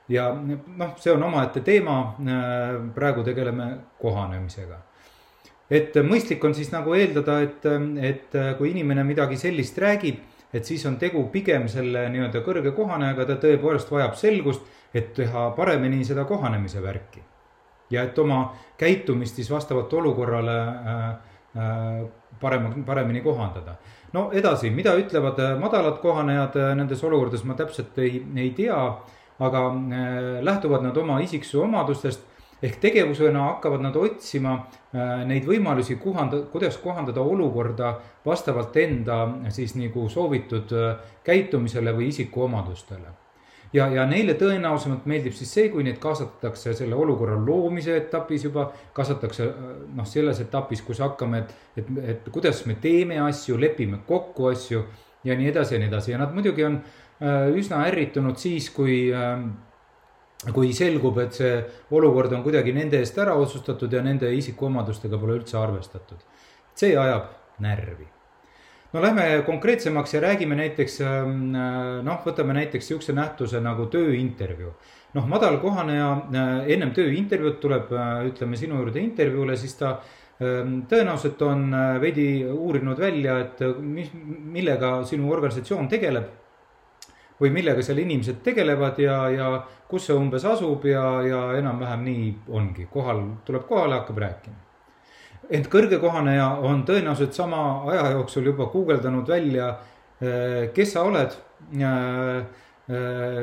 ja 0.09 0.29
noh, 0.33 0.93
see 0.97 1.11
on 1.13 1.23
omaette 1.27 1.61
teema, 1.61 1.97
praegu 2.95 3.21
tegeleme 3.23 3.67
kohanemisega 4.01 4.79
et 5.69 5.95
mõistlik 6.03 6.43
on 6.43 6.55
siis 6.57 6.71
nagu 6.73 6.93
eeldada, 6.97 7.39
et, 7.45 7.65
et 8.01 8.35
kui 8.57 8.71
inimene 8.71 9.03
midagi 9.03 9.37
sellist 9.37 9.77
räägib, 9.77 10.19
et 10.53 10.65
siis 10.65 10.85
on 10.89 10.97
tegu 10.97 11.27
pigem 11.31 11.67
selle 11.69 12.07
nii-öelda 12.09 12.41
kõrge 12.45 12.73
kohanejaga, 12.73 13.25
ta 13.25 13.39
tõepoolest 13.43 13.91
vajab 13.93 14.17
selgust 14.17 14.65
et 14.93 15.13
teha 15.13 15.49
paremini 15.57 16.03
seda 16.05 16.25
kohanemise 16.25 16.81
värki. 16.83 17.23
ja 17.89 18.03
et 18.03 18.19
oma 18.19 18.53
käitumist 18.77 19.35
siis 19.35 19.51
vastavalt 19.51 19.93
olukorrale 19.93 20.57
äh, 20.61 21.09
äh, 21.57 22.05
parema, 22.41 22.69
paremini 22.85 23.21
kohandada. 23.21 23.75
no 24.13 24.29
edasi, 24.33 24.69
mida 24.69 24.95
ütlevad 24.97 25.39
äh, 25.39 25.59
madalad 25.59 25.97
kohanejad 26.01 26.57
nendes 26.75 27.03
olukordades, 27.03 27.43
ma 27.43 27.53
täpselt 27.53 27.97
ei, 27.97 28.25
ei 28.35 28.51
tea, 28.51 28.97
aga 29.39 29.61
lähtuvad 30.41 30.83
nad 30.83 30.97
oma 30.97 31.19
isiksuse 31.19 31.63
omadustest 31.63 32.25
ehk 32.63 32.79
tegevusena 32.81 33.45
hakkavad 33.53 33.85
nad 33.85 33.95
otsima 33.95 34.57
neid 35.29 35.45
võimalusi 35.47 35.95
kuhanda, 36.01 36.41
kuidas 36.51 36.77
kohandada 36.83 37.21
olukorda 37.21 37.93
vastavalt 38.25 38.75
enda 38.77 39.21
siis 39.53 39.77
nagu 39.79 40.09
soovitud 40.09 40.73
käitumisele 41.23 41.95
või 41.95 42.09
isikuomadustele 42.11 43.15
ja, 43.73 43.87
ja 43.93 44.05
neile 44.09 44.35
tõenäolisemalt 44.39 45.05
meeldib 45.09 45.35
siis 45.37 45.51
see, 45.53 45.67
kui 45.73 45.83
neid 45.85 45.99
kaasatakse 46.01 46.73
selle 46.77 46.97
olukorra 46.97 47.37
loomise 47.37 47.95
etapis 47.99 48.47
juba, 48.47 48.69
kaasatakse 48.95 49.49
noh, 49.95 50.07
selles 50.09 50.41
etapis, 50.43 50.81
kus 50.85 51.01
hakkame, 51.03 51.43
et, 51.43 51.53
et, 51.81 51.93
et 52.15 52.31
kuidas 52.33 52.63
me 52.69 52.77
teeme 52.81 53.19
asju, 53.27 53.59
lepime 53.61 54.01
kokku 54.07 54.49
asju 54.53 54.83
ja 55.27 55.37
nii 55.37 55.51
edasi 55.51 55.75
ja 55.75 55.81
nii 55.83 55.91
edasi. 55.91 56.13
Ja 56.15 56.21
nad 56.21 56.33
muidugi 56.35 56.65
on 56.65 56.79
äh, 56.79 57.49
üsna 57.55 57.83
ärritunud 57.89 58.39
siis, 58.41 58.71
kui 58.73 59.01
äh, 59.13 59.37
kui 60.53 60.71
selgub, 60.73 61.17
et 61.19 61.35
see 61.35 61.55
olukord 61.91 62.31
on 62.33 62.45
kuidagi 62.45 62.71
nende 62.75 63.01
eest 63.03 63.17
ära 63.19 63.33
otsustatud 63.35 63.91
ja 63.91 64.03
nende 64.05 64.31
isikuomadustega 64.35 65.19
pole 65.19 65.41
üldse 65.41 65.59
arvestatud. 65.59 66.23
see 66.79 66.95
ajab 66.97 67.27
närvi 67.59 68.07
no 68.93 69.01
lähme 69.01 69.43
konkreetsemaks 69.45 70.13
ja 70.13 70.21
räägime 70.21 70.55
näiteks 70.55 71.01
ähm, 71.01 71.55
äh, 71.55 71.99
noh, 72.05 72.21
võtame 72.25 72.55
näiteks 72.57 72.87
sihukese 72.89 73.13
nähtuse 73.13 73.61
nagu 73.61 73.85
tööintervjuu. 73.85 74.71
noh, 75.13 75.27
madal 75.27 75.59
kohaneja 75.61 76.09
äh, 76.13 76.71
ennem 76.73 76.93
tööintervjuud 76.97 77.59
tuleb, 77.61 77.93
äh, 77.93 78.25
ütleme 78.31 78.57
sinu 78.57 78.81
juurde 78.81 79.01
intervjuule, 79.01 79.57
siis 79.57 79.77
ta 79.77 79.99
ähm, 80.41 80.81
tõenäoliselt 80.89 81.41
on 81.45 81.69
veidi 82.01 82.45
uurinud 82.49 82.99
välja, 82.99 83.39
et 83.45 83.61
mis, 83.81 84.09
millega 84.13 84.99
sinu 85.05 85.31
organisatsioon 85.31 85.89
tegeleb. 85.89 86.29
Või 87.39 87.53
millega 87.55 87.83
seal 87.85 88.01
inimesed 88.03 88.41
tegelevad 88.43 88.99
ja, 88.99 89.19
ja 89.33 89.51
kus 89.89 90.09
see 90.09 90.17
umbes 90.17 90.45
asub 90.45 90.85
ja, 90.85 91.05
ja 91.25 91.43
enam-vähem 91.59 92.03
nii 92.07 92.25
ongi, 92.49 92.89
kohal, 92.91 93.23
tuleb 93.47 93.67
kohale, 93.69 94.01
hakkab 94.01 94.25
rääkima 94.25 94.65
ent 95.49 95.69
kõrgekohaneja 95.71 96.47
on 96.65 96.83
tõenäoliselt 96.87 97.35
sama 97.37 97.61
aja 97.89 98.13
jooksul 98.13 98.49
juba 98.51 98.69
guugeldanud 98.71 99.29
välja, 99.29 99.73
eh, 100.21 100.71
kes 100.73 100.93
sa 100.93 101.05
oled. 101.07 101.37
Eh, 101.79 102.37
eh, 102.89 103.39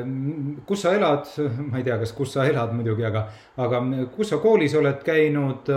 kus 0.65 0.81
sa 0.81 0.93
elad, 0.95 1.27
ma 1.69 1.79
ei 1.79 1.83
tea, 1.83 1.97
kas 1.99 2.13
kus 2.15 2.33
sa 2.35 2.47
elad 2.47 2.73
muidugi, 2.75 3.05
aga, 3.07 3.27
aga 3.63 3.83
kus 4.15 4.31
sa 4.31 4.41
koolis 4.43 4.75
oled 4.75 5.03
käinud, 5.03 5.71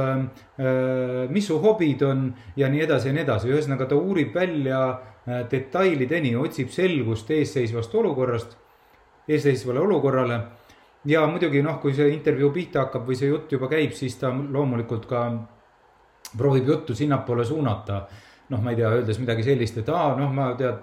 mis 1.31 1.47
su 1.47 1.59
hobid 1.63 2.03
on 2.07 2.29
ja 2.57 2.69
nii 2.69 2.83
edasi 2.87 3.11
ja 3.11 3.15
nii 3.15 3.27
edasi, 3.27 3.51
ühesõnaga 3.51 3.89
ta 3.91 3.99
uurib 3.99 4.35
välja 4.35 4.83
detailideni, 5.27 6.35
otsib 6.37 6.71
selgust 6.73 7.31
eesseisvast 7.31 7.95
olukorrast, 7.95 8.57
eesseisvale 9.29 9.81
olukorrale. 9.81 10.41
Ja 11.05 11.27
muidugi 11.27 11.63
noh, 11.65 11.79
kui 11.81 11.95
see 11.97 12.11
intervjuu 12.13 12.51
pihta 12.53 12.85
hakkab 12.85 13.07
või 13.09 13.17
see 13.17 13.31
jutt 13.31 13.53
juba 13.53 13.71
käib, 13.71 13.93
siis 13.97 14.19
ta 14.21 14.33
loomulikult 14.33 15.07
ka 15.09 15.23
proovib 16.37 16.69
juttu 16.69 16.95
sinnapoole 16.95 17.45
suunata. 17.45 18.07
noh, 18.51 18.59
ma 18.59 18.73
ei 18.73 18.77
tea, 18.81 18.89
öeldes 18.91 19.19
midagi 19.23 19.45
sellist, 19.47 19.77
et 19.79 19.89
aa, 19.95 20.17
noh, 20.19 20.33
ma 20.35 20.49
tead, 20.59 20.81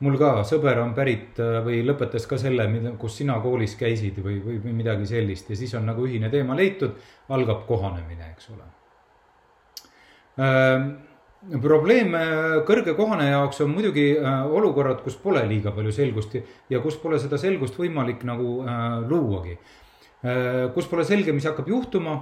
mul 0.00 0.14
ka 0.16 0.30
sõber 0.48 0.78
on 0.80 0.94
pärit 0.96 1.36
äh, 1.44 1.58
või 1.60 1.82
lõpetas 1.84 2.24
ka 2.26 2.38
selle, 2.40 2.64
kus 2.98 3.18
sina 3.20 3.36
koolis 3.44 3.74
käisid 3.76 4.16
või, 4.24 4.38
või 4.40 4.72
midagi 4.78 5.04
sellist. 5.10 5.50
Ja 5.52 5.58
siis 5.60 5.74
on 5.76 5.84
nagu 5.90 6.06
ühine 6.08 6.30
teema 6.32 6.56
leitud, 6.56 6.96
algab 7.36 7.66
kohanemine, 7.68 8.30
eks 8.32 8.48
ole. 8.54 8.70
Ähm, 10.40 10.88
probleem 11.62 12.14
äh, 12.14 12.58
kõrge 12.68 12.96
kohaneja 12.98 13.38
jaoks 13.38 13.62
on 13.64 13.72
muidugi 13.74 14.12
äh, 14.18 14.44
olukorrad, 14.46 15.00
kus 15.04 15.16
pole 15.20 15.42
liiga 15.50 15.72
palju 15.74 15.94
selgust 15.94 16.36
ja 16.70 16.82
kus 16.84 16.98
pole 17.02 17.18
seda 17.22 17.40
selgust 17.40 17.78
võimalik 17.78 18.24
nagu 18.28 18.60
luuagi. 19.08 19.58
kus 20.74 20.86
pole 20.86 21.02
selge, 21.04 21.32
mis 21.34 21.48
hakkab 21.48 21.66
juhtuma 21.66 22.20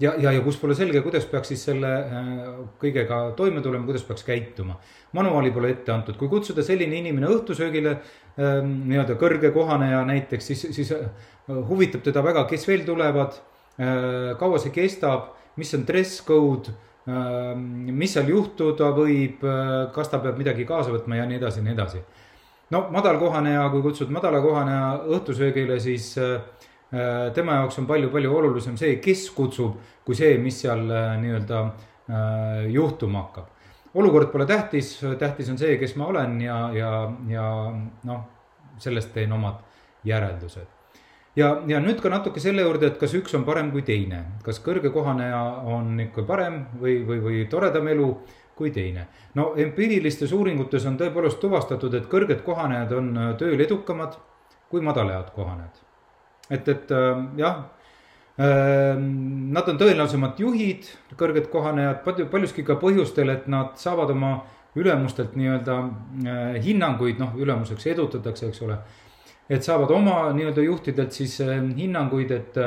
ja, 0.00 0.14
ja, 0.18 0.32
ja 0.32 0.42
kus 0.44 0.58
pole 0.60 0.76
selge, 0.78 1.00
kuidas 1.04 1.26
peaks 1.30 1.52
siis 1.52 1.64
selle 1.68 1.90
äh, 1.90 2.40
kõigega 2.80 3.20
toime 3.38 3.62
tulema, 3.64 3.86
kuidas 3.88 4.06
peaks 4.06 4.24
käituma. 4.26 4.78
manuaali 5.12 5.50
pole 5.50 5.72
ette 5.74 5.92
antud, 5.92 6.16
kui 6.20 6.28
kutsuda 6.28 6.62
selline 6.62 6.98
inimene 7.00 7.30
õhtusöögile 7.32 7.94
ähm, 7.94 8.74
nii-öelda 8.90 9.18
kõrge 9.20 9.52
kohaneja 9.54 10.04
näiteks, 10.08 10.50
siis, 10.52 10.66
siis 10.76 10.92
äh, 10.94 11.08
huvitab 11.68 12.04
teda 12.06 12.22
väga, 12.24 12.44
kes 12.50 12.68
veel 12.68 12.84
tulevad, 12.86 13.40
äh, 13.80 14.36
kaua 14.40 14.60
see 14.62 14.74
kestab, 14.74 15.34
mis 15.58 15.74
on 15.74 15.86
dress 15.88 16.22
code 16.24 16.74
mis 17.08 18.12
seal 18.12 18.28
juhtuda 18.28 18.90
võib, 18.92 19.44
kas 19.94 20.10
ta 20.12 20.18
peab 20.20 20.36
midagi 20.36 20.66
kaasa 20.68 20.92
võtma 20.92 21.16
ja 21.16 21.24
nii 21.28 21.38
edasi 21.38 21.62
ja 21.62 21.64
nii 21.64 21.72
edasi. 21.72 22.00
no 22.74 22.82
madalkohaneja, 22.92 23.62
kui 23.72 23.80
kutsud 23.86 24.10
madalakohaneja 24.12 24.90
õhtusöögile, 25.16 25.78
siis 25.80 26.10
äh, 26.20 26.36
Äh, 26.88 27.32
tema 27.36 27.58
jaoks 27.58 27.76
on 27.82 27.86
palju-palju 27.88 28.30
olulisem 28.32 28.76
see, 28.80 28.94
kes 29.04 29.26
kutsub, 29.36 29.74
kui 30.08 30.16
see, 30.16 30.38
mis 30.40 30.62
seal 30.62 30.86
nii-öelda 31.20 31.60
juhtuma 32.72 33.26
hakkab. 33.26 33.50
olukord 34.00 34.30
pole 34.32 34.46
tähtis, 34.48 34.94
tähtis 35.20 35.50
on 35.52 35.58
see, 35.60 35.76
kes 35.76 35.92
ma 36.00 36.06
olen 36.08 36.40
ja, 36.40 36.56
ja, 36.72 36.92
ja 37.28 37.44
noh, 38.08 38.22
sellest 38.80 39.12
teen 39.12 39.32
omad 39.36 39.60
järeldused. 40.08 40.77
Ja, 41.36 41.50
ja 41.66 41.80
nüüd 41.80 42.00
ka 42.02 42.12
natuke 42.12 42.40
selle 42.40 42.62
juurde, 42.62 42.92
et 42.92 43.00
kas 43.00 43.14
üks 43.18 43.34
on 43.38 43.44
parem 43.48 43.72
kui 43.74 43.82
teine, 43.82 44.24
kas 44.44 44.62
kõrge 44.64 44.92
kohaneja 44.94 45.42
on 45.68 45.98
ikka 46.08 46.24
parem 46.28 46.62
või, 46.80 47.00
või, 47.06 47.20
või 47.24 47.42
toredam 47.50 47.88
elu 47.88 48.12
kui 48.58 48.70
teine. 48.74 49.06
no 49.34 49.52
empiirilistes 49.56 50.32
uuringutes 50.32 50.86
on 50.86 50.96
tõepoolest 50.98 51.40
tuvastatud, 51.40 51.94
et 51.94 52.08
kõrged 52.10 52.42
kohanejad 52.46 52.96
on 52.96 53.12
tööl 53.38 53.60
edukamad 53.60 54.18
kui 54.68 54.80
madalad 54.84 55.30
kohanejad 55.34 55.84
et, 56.50 56.68
et 56.68 56.90
äh, 56.90 57.24
jah 57.36 57.64
ähm, 58.40 59.50
Nad 59.52 59.68
on 59.68 59.80
tõenäolisemalt 59.80 60.38
juhid, 60.40 60.86
kõrged 61.18 61.48
kohanejad, 61.52 62.02
palju, 62.04 62.28
paljuski 62.30 62.62
ka 62.66 62.76
põhjustel, 62.80 63.32
et 63.32 63.48
nad 63.50 63.74
saavad 63.80 64.12
oma 64.14 64.36
ülemustelt 64.78 65.34
nii-öelda 65.38 65.78
äh, 65.82 66.58
hinnanguid, 66.62 67.18
noh, 67.18 67.34
ülemuseks 67.40 67.88
edutatakse, 67.94 68.52
eks 68.52 68.62
ole. 68.66 68.78
Et 69.48 69.64
saavad 69.64 69.90
oma 69.90 70.32
nii-öelda 70.36 70.64
juhtidelt 70.64 71.12
siis 71.12 71.40
äh, 71.40 71.58
hinnanguid, 71.76 72.30
et 72.30 72.64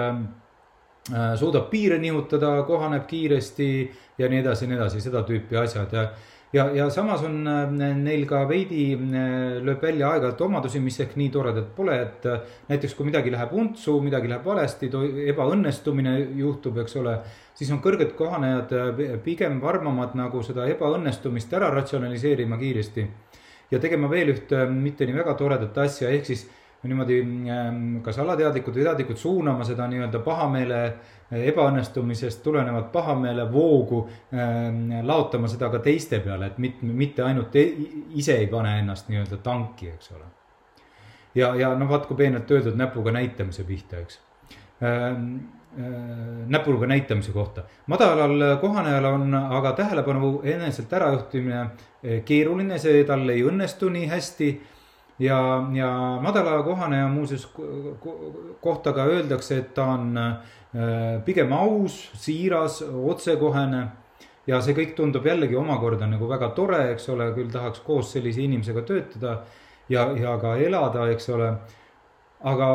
suudab 1.36 1.72
piire 1.72 1.98
nihutada, 1.98 2.60
kohaneb 2.68 3.08
kiiresti 3.10 3.68
ja 4.22 4.28
nii 4.30 4.44
edasi 4.44 4.66
ja 4.66 4.70
nii 4.70 4.78
edasi, 4.78 5.00
seda 5.02 5.24
tüüpi 5.26 5.58
asjad 5.58 5.96
ja 5.98 6.04
ja, 6.54 6.66
ja 6.76 6.90
samas 6.90 7.24
on 7.24 7.48
äh, 7.48 7.72
neil 7.96 8.26
ka 8.30 8.44
veidi, 8.50 8.92
äh, 8.96 9.58
lööb 9.64 9.84
välja 9.84 10.12
aeg-ajalt 10.12 10.44
omadusi, 10.46 10.82
mis 10.84 11.00
ehk 11.04 11.16
nii 11.20 11.30
toredad 11.34 11.72
pole, 11.76 11.98
et 12.06 12.28
äh, 12.30 12.44
näiteks 12.70 12.96
kui 12.98 13.08
midagi 13.08 13.32
läheb 13.34 13.54
untsu, 13.56 13.98
midagi 14.04 14.32
läheb 14.32 14.46
valesti, 14.46 14.92
ebaõnnestumine 15.32 16.18
juhtub, 16.40 16.82
eks 16.84 16.98
ole. 17.02 17.18
siis 17.56 17.72
on 17.72 17.82
kõrged 17.84 18.16
kohanejad 18.18 18.72
pigem 19.24 19.60
varmamad 19.62 20.16
nagu 20.18 20.42
seda 20.44 20.66
ebaõnnestumist 20.72 21.54
ära 21.54 21.70
ratsionaliseerima 21.76 22.58
kiiresti. 22.58 23.08
ja 23.72 23.80
tegema 23.80 24.10
veel 24.10 24.34
ühte 24.34 24.66
mitte 24.68 25.06
nii 25.06 25.16
väga 25.16 25.34
toredat 25.40 25.78
asja, 25.78 26.10
ehk 26.10 26.26
siis 26.26 26.50
niimoodi 26.84 27.18
kas 28.02 28.20
alateadlikud 28.20 28.76
või 28.76 28.86
teadlikud 28.88 29.20
suunama 29.20 29.66
seda 29.68 29.86
nii-öelda 29.92 30.20
pahameele 30.26 30.82
ebaõnnestumisest 31.52 32.42
tulenevat 32.44 32.92
pahameele 32.92 33.46
voogu 33.52 34.02
laotama 35.04 35.48
seda 35.52 35.70
ka 35.72 35.80
teiste 35.80 36.20
peale, 36.20 36.52
et 36.52 36.58
mitte, 36.58 36.86
mitte 36.86 37.24
ainult 37.24 37.56
e-, 37.56 37.70
ise 38.18 38.36
ei 38.42 38.50
pane 38.52 38.80
ennast 38.82 39.12
nii-öelda 39.12 39.40
tanki, 39.46 39.94
eks 39.94 40.12
ole. 40.18 40.28
ja, 41.36 41.54
ja 41.56 41.72
noh, 41.78 41.90
vaat 41.90 42.10
kui 42.10 42.18
peenelt 42.20 42.52
öeldud 42.52 42.76
näpuga 42.80 43.14
näitamise 43.16 43.64
pihta, 43.64 44.02
eks 44.02 44.20
näpuga 46.48 46.88
näitamise 46.88 47.32
kohta. 47.32 47.64
madalal 47.88 48.58
kohanejal 48.62 49.06
on 49.06 49.34
aga 49.36 49.72
tähelepanu 49.72 50.42
eneselt 50.44 50.94
ärajuhtimine 50.94 51.66
keeruline, 52.26 52.80
see 52.80 53.04
tal 53.08 53.30
ei 53.30 53.44
õnnestu 53.48 53.90
nii 53.90 54.08
hästi 54.12 54.52
ja, 55.22 55.70
ja 55.74 56.20
madala 56.22 56.64
kohaneja 56.64 57.08
muuseas 57.08 57.48
kohta 58.62 58.94
ka 58.94 59.06
öeldakse, 59.06 59.58
et 59.58 59.74
ta 59.74 59.86
on 59.94 60.18
pigem 61.26 61.54
aus, 61.54 62.04
siiras, 62.18 62.82
otsekohene. 62.82 63.88
ja 64.48 64.58
see 64.66 64.74
kõik 64.74 64.96
tundub 64.98 65.26
jällegi 65.26 65.56
omakorda 65.56 66.08
nagu 66.10 66.26
väga 66.28 66.50
tore, 66.58 66.80
eks 66.96 67.10
ole, 67.14 67.28
küll 67.36 67.52
tahaks 67.54 67.84
koos 67.86 68.10
sellise 68.16 68.42
inimesega 68.42 68.82
töötada 68.88 69.36
ja, 69.90 70.08
ja 70.18 70.34
ka 70.42 70.56
elada, 70.58 71.06
eks 71.14 71.30
ole. 71.30 71.52
aga 72.42 72.68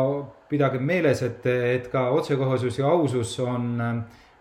pidage 0.49 0.79
meeles, 0.79 1.23
et, 1.27 1.47
et 1.47 1.89
ka 1.91 2.09
otsekohesus 2.15 2.79
ja 2.79 2.87
ausus 2.87 3.33
on, 3.43 3.81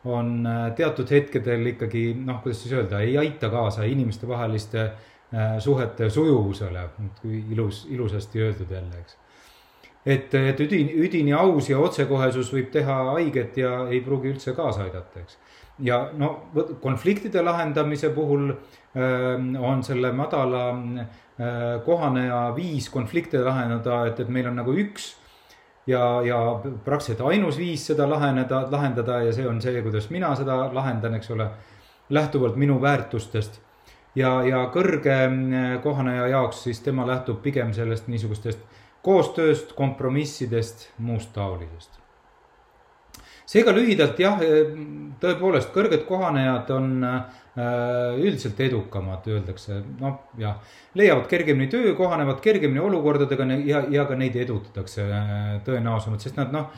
on 0.06 0.48
teatud 0.78 1.10
hetkedel 1.10 1.66
ikkagi 1.74 2.12
noh, 2.20 2.44
kuidas 2.44 2.62
siis 2.62 2.76
öelda, 2.78 3.00
ei 3.02 3.18
aita 3.18 3.50
kaasa 3.50 3.88
inimestevaheliste 3.90 4.84
äh, 4.84 5.15
suhete 5.60 6.10
sujuvusele, 6.10 6.90
kui 7.22 7.44
ilus, 7.52 7.86
ilusasti 7.90 8.42
öeldud 8.42 8.72
jälle, 8.72 9.00
eks. 9.02 9.18
et, 10.06 10.36
et 10.36 10.60
üdini, 10.60 10.94
üdini 11.08 11.34
aus 11.34 11.70
ja 11.70 11.80
otsekohesus 11.82 12.54
võib 12.54 12.70
teha 12.72 13.00
haiget 13.16 13.58
ja 13.58 13.74
ei 13.90 14.00
pruugi 14.06 14.32
üldse 14.36 14.54
kaasa 14.56 14.86
aidata, 14.86 15.26
eks. 15.26 15.38
ja 15.80 16.00
no 16.14 16.32
konfliktide 16.82 17.44
lahendamise 17.44 18.14
puhul 18.16 18.52
äh, 18.54 19.60
on 19.60 19.84
selle 19.84 20.14
madala 20.16 20.70
äh, 20.72 21.12
kohaneja 21.86 22.48
viis 22.56 22.90
konflikte 22.94 23.44
lahendada, 23.44 24.06
et, 24.12 24.20
et 24.20 24.30
meil 24.30 24.54
on 24.54 24.62
nagu 24.62 24.78
üks 24.86 25.16
ja, 25.88 26.22
ja 26.26 26.40
praktiliselt 26.86 27.28
ainus 27.28 27.58
viis 27.58 27.86
seda 27.88 28.08
laheneda, 28.10 28.66
lahendada 28.72 29.22
ja 29.26 29.34
see 29.34 29.48
on 29.48 29.62
see, 29.62 29.82
kuidas 29.86 30.10
mina 30.14 30.34
seda 30.38 30.58
lahendan, 30.74 31.18
eks 31.20 31.32
ole, 31.36 31.50
lähtuvalt 32.10 32.56
minu 32.56 32.82
väärtustest. 32.82 33.62
Ja, 34.16 34.32
ja 34.48 34.64
kõrge 34.74 35.18
mm, 35.28 35.82
kohaneja 35.84 36.28
jaoks 36.36 36.64
siis 36.68 36.80
tema 36.86 37.08
lähtub 37.08 37.42
pigem 37.44 37.74
sellest 37.74 38.08
niisugustest 38.08 38.64
koostööst, 39.06 39.76
kompromissidest, 39.78 40.90
muust 40.98 41.34
taolisest. 41.34 42.02
seega 43.46 43.70
lühidalt 43.76 44.18
jah, 44.20 44.40
tõepoolest 45.22 45.70
kõrged 45.74 46.08
kohanejad 46.08 46.72
on 46.74 46.88
äh, 47.06 47.20
üldiselt 48.18 48.60
edukamad, 48.66 49.28
öeldakse, 49.30 49.78
noh 50.00 50.32
jah, 50.42 50.58
leiavad 50.98 51.28
kergemini 51.30 51.70
töö, 51.70 51.94
kohanevad 51.96 52.42
kergemini 52.42 52.82
olukordadega 52.82 53.46
ja, 53.68 53.84
ja 53.94 54.08
ka 54.10 54.18
neid 54.18 54.36
edutatakse 54.42 55.06
äh, 55.06 55.46
tõenäosemalt, 55.68 56.26
sest 56.26 56.42
nad 56.42 56.56
noh, 56.56 56.72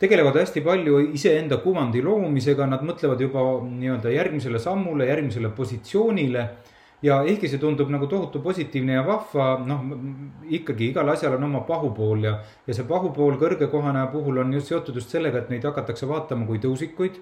tegelevad 0.00 0.38
hästi 0.40 0.62
palju 0.64 1.02
iseenda 1.16 1.60
kuvandi 1.60 2.02
loomisega, 2.04 2.68
nad 2.68 2.84
mõtlevad 2.84 3.20
juba 3.20 3.44
nii-öelda 3.68 4.12
järgmisele 4.12 4.60
sammule, 4.62 5.08
järgmisele 5.08 5.52
positsioonile. 5.56 6.48
Ja 7.02 7.20
ehkki 7.28 7.48
see 7.48 7.60
tundub 7.60 7.90
nagu 7.92 8.06
tohutu 8.06 8.40
positiivne 8.44 8.96
ja 8.96 9.04
vahva, 9.06 9.48
noh 9.66 9.84
ikkagi 10.58 10.90
igal 10.92 11.08
asjal 11.12 11.36
on 11.36 11.48
oma 11.50 11.60
pahupool 11.68 12.24
ja, 12.24 12.38
ja 12.66 12.74
see 12.74 12.88
pahupool 12.88 13.36
kõrge 13.40 13.70
kohaneja 13.72 14.06
puhul 14.12 14.40
on 14.44 14.52
just 14.56 14.72
seotud 14.72 14.96
just 14.96 15.12
sellega, 15.12 15.44
et 15.44 15.50
neid 15.52 15.64
hakatakse 15.68 16.08
vaatama 16.08 16.48
kui 16.48 16.62
tõusikuid 16.62 17.20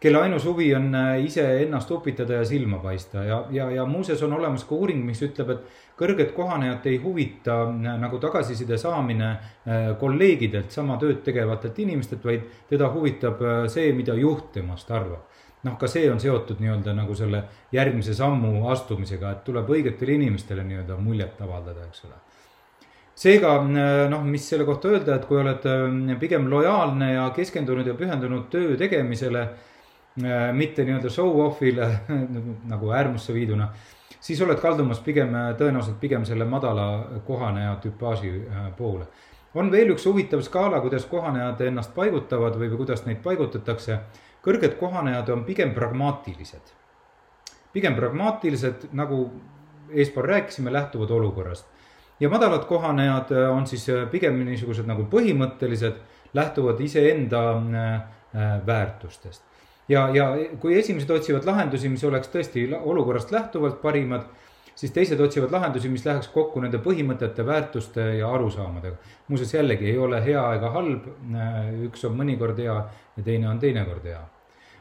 kelle 0.00 0.20
ainus 0.20 0.44
huvi 0.44 0.74
on 0.74 0.94
äh, 0.94 1.24
iseennast 1.24 1.90
upitada 1.90 2.40
ja 2.40 2.44
silma 2.44 2.78
paista 2.78 3.24
ja, 3.24 3.44
ja, 3.50 3.70
ja 3.70 3.86
muuseas 3.86 4.22
on 4.22 4.32
olemas 4.32 4.64
ka 4.64 4.74
uuring, 4.74 5.00
mis 5.06 5.22
ütleb, 5.24 5.50
et 5.54 5.80
kõrget 5.96 6.34
kohanejat 6.36 6.86
ei 6.90 6.98
huvita 7.02 7.62
äh, 7.64 7.96
nagu 8.00 8.20
tagasiside 8.22 8.78
saamine 8.78 9.30
äh, 9.30 9.88
kolleegidelt 10.00 10.70
sama 10.70 10.98
tööd 11.00 11.22
tegevatelt 11.24 11.78
inimestelt, 11.78 12.24
vaid 12.24 12.44
teda 12.68 12.90
huvitab 12.92 13.42
see, 13.72 13.92
mida 13.96 14.14
juht 14.20 14.52
temast 14.54 14.90
arvab. 14.92 15.24
Noh, 15.66 15.76
ka 15.80 15.90
see 15.90 16.06
on 16.10 16.22
seotud 16.22 16.62
nii-öelda 16.62 16.94
nagu 16.96 17.14
selle 17.18 17.42
järgmise 17.74 18.14
sammu 18.14 18.68
astumisega, 18.72 19.32
et 19.32 19.44
tuleb 19.44 19.70
õigetele 19.76 20.16
inimestele 20.16 20.64
nii-öelda 20.64 20.96
muljet 21.02 21.42
avaldada, 21.44 21.88
eks 21.90 22.06
ole 22.08 22.22
seega 23.16 23.54
noh, 24.12 24.24
mis 24.28 24.44
selle 24.44 24.66
kohta 24.68 24.90
öelda, 24.92 25.14
et 25.16 25.24
kui 25.24 25.38
oled 25.40 25.64
pigem 26.20 26.50
lojaalne 26.52 27.14
ja 27.14 27.30
keskendunud 27.36 27.86
ja 27.88 27.94
pühendunud 27.96 28.50
töö 28.52 28.76
tegemisele 28.76 29.46
Äh, 30.24 30.52
mitte 30.52 30.84
nii-öelda 30.84 31.10
show-off'ile 31.12 31.86
nagu 32.72 32.90
äärmusse 32.90 33.34
viiduna, 33.36 33.66
siis 34.20 34.40
oled 34.40 34.56
kaldumas 34.62 35.02
pigem, 35.04 35.34
tõenäoliselt 35.60 35.98
pigem 36.00 36.24
selle 36.24 36.46
madala 36.48 36.86
kohaneja 37.26 37.74
tüpaaži 37.82 38.30
äh, 38.32 38.70
poole. 38.78 39.04
On 39.56 39.70
veel 39.72 39.90
üks 39.94 40.04
huvitav 40.06 40.42
skaala, 40.44 40.80
kuidas 40.84 41.06
kohanejad 41.10 41.60
ennast 41.66 41.94
paigutavad 41.96 42.58
või, 42.60 42.68
või 42.70 42.82
kuidas 42.84 43.06
neid 43.06 43.22
paigutatakse. 43.24 43.98
kõrged 44.46 44.76
kohanejad 44.78 45.28
on 45.34 45.44
pigem 45.44 45.74
pragmaatilised. 45.74 46.74
pigem 47.72 47.94
pragmaatilised, 47.94 48.88
nagu 48.92 49.30
eespool 49.90 50.24
rääkisime, 50.24 50.72
lähtuvad 50.72 51.10
olukorrast. 51.10 51.66
ja 52.20 52.28
madalad 52.28 52.64
kohanejad 52.64 53.32
on 53.50 53.66
siis 53.66 53.86
pigem 54.10 54.44
niisugused 54.44 54.86
nagu 54.86 55.08
põhimõttelised, 55.10 55.94
lähtuvad 56.34 56.80
iseenda 56.80 57.42
väärtustest 58.66 59.42
ja, 59.88 60.08
ja 60.14 60.30
kui 60.60 60.78
esimesed 60.78 61.10
otsivad 61.10 61.46
lahendusi, 61.46 61.88
mis 61.88 62.04
oleks 62.04 62.30
tõesti 62.32 62.66
olukorrast 62.76 63.30
lähtuvalt 63.34 63.80
parimad, 63.82 64.26
siis 64.76 64.92
teised 64.92 65.20
otsivad 65.20 65.52
lahendusi, 65.52 65.88
mis 65.88 66.04
läheks 66.04 66.28
kokku 66.34 66.60
nende 66.60 66.78
põhimõtete, 66.84 67.46
väärtuste 67.46 68.06
ja 68.18 68.30
arusaamadega. 68.32 68.96
muuseas, 69.28 69.54
jällegi 69.54 69.90
ei 69.90 69.98
ole 69.98 70.22
hea 70.24 70.44
ega 70.54 70.70
halb, 70.70 71.10
üks 71.88 72.04
on 72.04 72.16
mõnikord 72.18 72.58
hea 72.60 72.76
ja 73.16 73.24
teine 73.24 73.48
on 73.48 73.58
teinekord 73.58 74.04
hea. 74.04 74.20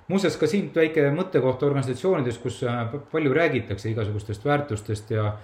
muuseas, 0.08 0.38
ka 0.38 0.48
siit 0.48 0.76
väike 0.76 1.10
mõttekoht 1.12 1.64
organisatsioonides, 1.64 2.38
kus 2.38 2.64
äh, 2.64 2.96
palju 3.12 3.34
räägitakse 3.34 3.90
igasugustest 3.90 4.46
väärtustest 4.46 5.12
ja 5.12 5.38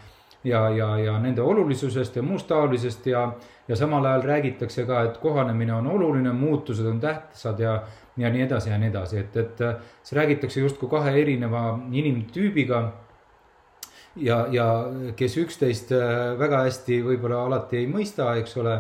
ja, 0.43 0.69
ja, 0.69 0.97
ja 0.97 1.19
nende 1.21 1.41
olulisusest 1.41 2.15
ja 2.15 2.21
muust 2.25 2.47
taolisest 2.47 3.05
ja, 3.05 3.33
ja 3.67 3.75
samal 3.75 4.05
ajal 4.05 4.23
räägitakse 4.25 4.85
ka, 4.85 5.03
et 5.03 5.17
kohanemine 5.21 5.73
on 5.73 5.87
oluline, 5.87 6.31
muutused 6.33 6.85
on 6.85 6.99
tähtsad 6.99 7.59
ja 7.59 7.81
ja 8.17 8.29
nii 8.29 8.41
edasi 8.41 8.69
ja 8.69 8.77
nii 8.77 8.89
edasi, 8.89 9.17
et, 9.19 9.37
et 9.37 9.61
äh, 9.61 9.75
siis 10.03 10.17
räägitakse 10.17 10.59
justkui 10.59 10.89
kahe 10.89 11.15
erineva 11.21 11.79
inimtüübiga. 11.91 12.91
Ja, 14.15 14.45
ja 14.51 14.67
kes 15.15 15.37
üksteist 15.37 15.91
äh, 15.95 16.39
väga 16.39 16.65
hästi 16.67 17.01
võib-olla 17.05 17.45
alati 17.45 17.81
ei 17.81 17.87
mõista, 17.87 18.33
eks 18.39 18.57
ole. 18.57 18.77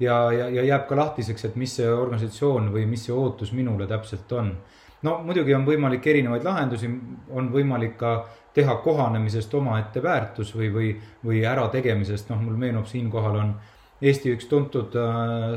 ja, 0.00 0.16
ja, 0.32 0.48
ja 0.48 0.62
jääb 0.64 0.86
ka 0.88 0.96
lahtiseks, 0.96 1.44
et 1.44 1.56
mis 1.56 1.76
see 1.76 1.88
organisatsioon 1.88 2.72
või 2.72 2.86
mis 2.86 3.04
see 3.06 3.14
ootus 3.14 3.52
minule 3.52 3.86
täpselt 3.86 4.32
on. 4.32 4.54
no 5.02 5.18
muidugi 5.26 5.54
on 5.54 5.66
võimalik 5.66 6.06
erinevaid 6.06 6.44
lahendusi, 6.44 6.90
on 7.30 7.50
võimalik 7.52 7.96
ka 7.98 8.14
teha 8.54 8.74
kohanemisest 8.84 9.54
omaette 9.54 10.02
väärtus 10.02 10.54
või, 10.56 10.72
või, 10.72 10.88
või 11.24 11.44
ärategemisest, 11.44 12.28
noh, 12.30 12.42
mul 12.42 12.56
meenub 12.56 12.86
siinkohal 12.86 13.36
on 13.36 13.54
Eesti 14.02 14.32
üks 14.34 14.48
tuntud 14.50 14.96
äh, 14.98 15.52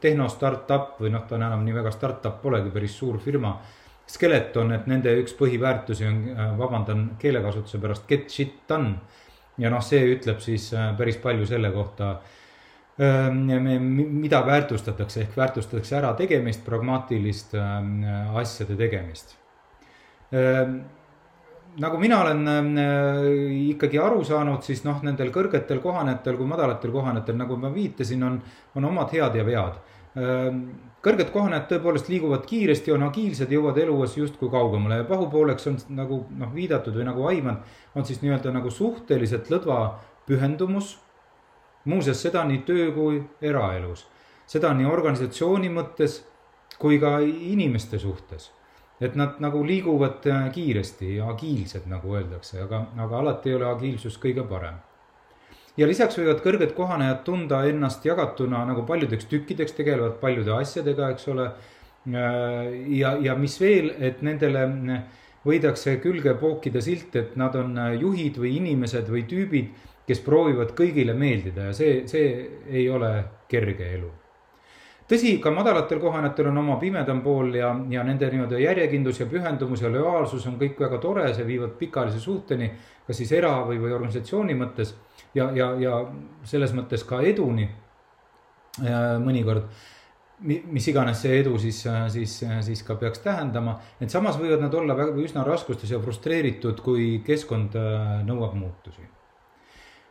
tehno 0.00 0.28
startup 0.28 0.98
või 1.00 1.08
noh, 1.14 1.24
ta 1.24 1.38
on 1.38 1.44
enam 1.46 1.62
nii 1.64 1.76
väga 1.78 1.92
startup 1.94 2.42
polegi, 2.42 2.68
päris 2.74 2.96
suur 2.98 3.16
firma. 3.22 3.54
Skeleton, 4.08 4.72
et 4.72 4.88
nende 4.88 5.12
üks 5.20 5.34
põhiväärtusi 5.38 6.06
on, 6.08 6.18
äh, 6.32 6.50
vabandan 6.58 7.06
keelekasutuse 7.20 7.80
pärast, 7.82 8.08
get 8.08 8.30
shit 8.32 8.62
done. 8.68 8.96
ja 9.58 9.70
noh, 9.70 9.82
see 9.82 10.04
ütleb 10.14 10.40
siis 10.40 10.72
äh, 10.72 10.92
päris 10.96 11.16
palju 11.22 11.46
selle 11.46 11.70
kohta, 11.74 12.18
mida 12.98 14.40
väärtustatakse, 14.42 15.20
ehk 15.22 15.36
väärtustatakse 15.38 15.94
ärategemist, 16.00 16.64
pragmaatilist 16.66 17.52
asjade 18.34 18.74
tegemist 18.74 19.36
nagu 21.78 21.98
mina 21.98 22.22
olen 22.22 22.48
äh, 22.48 23.68
ikkagi 23.70 23.98
aru 24.02 24.24
saanud, 24.26 24.62
siis 24.66 24.82
noh, 24.86 24.98
nendel 25.06 25.30
kõrgetel 25.34 25.80
kohanetel 25.82 26.38
kui 26.38 26.48
madalatel 26.50 26.92
kohanetel, 26.94 27.38
nagu 27.38 27.58
ma 27.60 27.70
viitasin, 27.74 28.24
on, 28.26 28.40
on 28.74 28.88
omad 28.90 29.14
head 29.14 29.38
ja 29.38 29.46
vead. 29.46 29.78
Äh, 30.18 30.46
kõrged 31.04 31.30
kohanejad 31.30 31.68
tõepoolest 31.70 32.10
liiguvad 32.10 32.46
kiiresti, 32.48 32.92
on 32.94 33.06
agiilsed, 33.06 33.52
jõuavad 33.54 33.78
eluas 33.84 34.16
justkui 34.18 34.50
kaugemale 34.50 35.02
ja 35.02 35.08
pahupooleks 35.08 35.68
on 35.70 35.78
nagu 35.94 36.24
noh, 36.38 36.50
viidatud 36.54 36.96
või 36.98 37.06
nagu 37.06 37.26
aimanud, 37.30 37.76
on 37.94 38.06
siis 38.08 38.22
nii-öelda 38.24 38.52
nagu 38.54 38.70
suhteliselt 38.74 39.50
lõdva 39.52 39.78
pühendumus. 40.26 40.96
muuseas, 41.88 42.20
seda 42.20 42.42
nii 42.44 42.58
töö 42.68 42.90
kui 42.92 43.22
eraelus, 43.40 44.02
seda 44.46 44.74
nii 44.74 44.86
organisatsiooni 44.90 45.70
mõttes 45.72 46.18
kui 46.78 46.98
ka 47.00 47.18
inimeste 47.22 47.98
suhtes 47.98 48.50
et 49.00 49.14
nad 49.14 49.38
nagu 49.38 49.62
liiguvad 49.66 50.26
äh, 50.26 50.50
kiiresti 50.52 51.20
agiilsed, 51.22 51.86
nagu 51.86 52.14
öeldakse, 52.14 52.60
aga, 52.62 52.86
aga 52.98 53.18
alati 53.18 53.52
ei 53.52 53.58
ole 53.58 53.68
agiilsus 53.70 54.18
kõige 54.18 54.42
parem. 54.48 54.80
Ja 55.78 55.86
lisaks 55.86 56.18
võivad 56.18 56.42
kõrged 56.44 56.74
kohanejad 56.76 57.22
tunda 57.26 57.62
ennast 57.70 58.04
jagatuna 58.06 58.64
nagu 58.68 58.84
paljudeks 58.88 59.28
tükkideks, 59.30 59.76
tegelevad 59.78 60.18
paljude 60.22 60.54
asjadega, 60.56 61.12
eks 61.14 61.28
ole. 61.34 61.50
ja, 62.08 63.16
ja 63.20 63.34
mis 63.36 63.58
veel, 63.60 63.90
et 64.00 64.22
nendele 64.24 64.62
võidakse 65.46 65.98
külge 66.02 66.34
pookida 66.40 66.80
silt, 66.82 67.16
et 67.16 67.36
nad 67.36 67.54
on 67.56 67.76
juhid 68.00 68.38
või 68.40 68.56
inimesed 68.58 69.10
või 69.12 69.26
tüübid, 69.28 69.74
kes 70.08 70.22
proovivad 70.24 70.72
kõigile 70.76 71.14
meeldida 71.14 71.68
ja 71.68 71.76
see, 71.76 72.06
see 72.08 72.30
ei 72.70 72.88
ole 72.88 73.12
kerge 73.48 73.92
elu 73.98 74.08
tõsi, 75.08 75.34
ka 75.40 75.50
madalatel 75.54 76.00
kohanitel 76.02 76.50
on 76.50 76.62
oma 76.62 76.76
pimedam 76.80 77.22
pool 77.24 77.54
ja, 77.56 77.72
ja 77.90 78.04
nende 78.04 78.28
nii-öelda 78.32 78.60
järjekindlus 78.60 79.22
ja 79.22 79.26
pühendumus 79.30 79.82
ja 79.84 79.90
lojaalsus 79.92 80.46
on 80.50 80.58
kõik 80.60 80.80
väga 80.84 81.00
tore, 81.02 81.28
see 81.34 81.46
viivad 81.48 81.76
pikaajalise 81.80 82.20
suhteni, 82.20 82.70
kas 83.06 83.20
siis 83.20 83.32
era- 83.32 83.62
või, 83.68 83.80
või 83.80 83.94
organisatsiooni 83.96 84.56
mõttes 84.58 84.94
ja, 85.34 85.50
ja, 85.54 85.68
ja 85.80 86.00
selles 86.48 86.74
mõttes 86.76 87.04
ka 87.08 87.20
eduni 87.26 87.68
äh, 87.68 89.14
mõnikord. 89.22 89.68
Mis 90.48 90.86
iganes 90.86 91.18
see 91.24 91.40
edu 91.40 91.56
siis, 91.58 91.80
siis, 92.14 92.36
siis 92.62 92.82
ka 92.86 92.94
peaks 93.00 93.24
tähendama, 93.24 93.74
et 93.98 94.12
samas 94.12 94.36
võivad 94.38 94.62
nad 94.62 94.74
olla 94.78 94.94
väga 94.94 95.16
üsna 95.18 95.42
raskustes 95.42 95.90
ja 95.90 95.98
frustreeritud, 95.98 96.78
kui 96.84 97.16
keskkond 97.26 97.74
äh, 97.78 98.18
nõuab 98.26 98.54
muutusi. 98.54 99.08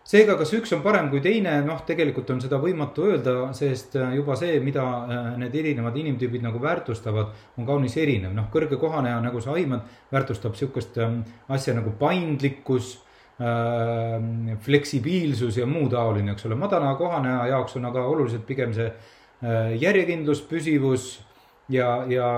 Seega, 0.07 0.37
kas 0.39 0.53
üks 0.55 0.71
on 0.71 0.83
parem 0.83 1.09
kui 1.11 1.19
teine, 1.23 1.57
noh, 1.67 1.81
tegelikult 1.87 2.29
on 2.31 2.37
seda 2.39 2.59
võimatu 2.63 3.07
öelda, 3.07 3.37
sest 3.55 3.95
äh, 3.99 4.13
juba 4.19 4.35
see, 4.39 4.59
mida 4.63 4.83
äh, 4.83 5.31
need 5.39 5.55
erinevad 5.63 5.95
inimtüübid 5.99 6.43
nagu 6.43 6.59
väärtustavad, 6.63 7.33
on 7.59 7.67
kaunis 7.67 7.95
erinev, 7.99 8.35
noh, 8.35 8.51
kõrge 8.51 8.79
kohaneja, 8.79 9.17
nagu 9.23 9.39
sa 9.43 9.55
aimad, 9.55 9.87
väärtustab 10.11 10.59
sihukest 10.59 10.99
ähm, 11.03 11.21
asja 11.51 11.75
nagu 11.75 11.95
paindlikkus 11.99 12.97
äh,, 12.97 13.06
fleksibiilsus 14.65 15.59
ja 15.59 15.67
muu 15.69 15.85
taoline, 15.89 16.31
eks 16.33 16.47
ole, 16.49 16.55
madala 16.57 16.95
kohaneja 16.97 17.51
jaoks 17.51 17.75
on 17.77 17.85
aga 17.85 18.05
oluliselt 18.09 18.47
pigem 18.47 18.73
see 18.73 18.87
äh, 18.87 19.75
järjekindlus, 19.77 20.41
püsivus 20.49 21.11
ja, 21.69 21.99
ja 22.09 22.31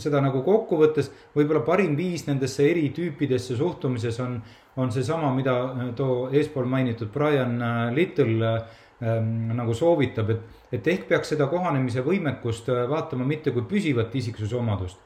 seda 0.00 0.22
nagu 0.24 0.40
kokkuvõttes 0.46 1.10
võib-olla 1.36 1.60
parim 1.66 1.98
viis 1.98 2.24
nendesse 2.30 2.64
eri 2.70 2.88
tüüpidesse 2.96 3.58
suhtumises 3.60 4.20
on 4.24 4.40
on 4.76 4.92
seesama, 4.92 5.34
mida 5.34 5.54
äh, 5.64 5.94
too 5.96 6.28
eespool 6.32 6.64
mainitud 6.64 7.08
Brian 7.12 7.62
äh, 7.62 7.94
Little 7.94 8.46
ähm, 9.02 9.50
nagu 9.56 9.74
soovitab, 9.74 10.30
et, 10.30 10.58
et 10.72 10.86
ehk 10.86 11.08
peaks 11.08 11.34
seda 11.34 11.48
kohanemise 11.50 12.04
võimekust 12.06 12.70
äh, 12.70 12.84
vaatama 12.90 13.26
mitte 13.26 13.52
kui 13.54 13.66
püsivat 13.68 14.14
isiksuse 14.14 14.56
omadust, 14.56 15.00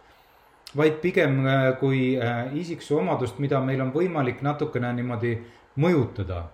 vaid 0.76 1.00
pigem 1.02 1.40
kui 1.80 2.16
isiksuse 2.60 2.98
omadust, 3.00 3.38
mida 3.38 3.60
meil 3.62 3.80
on 3.84 3.92
võimalik 3.94 4.42
natukene 4.42 4.92
niimoodi 4.92 5.36
mõjutada. 5.78 6.44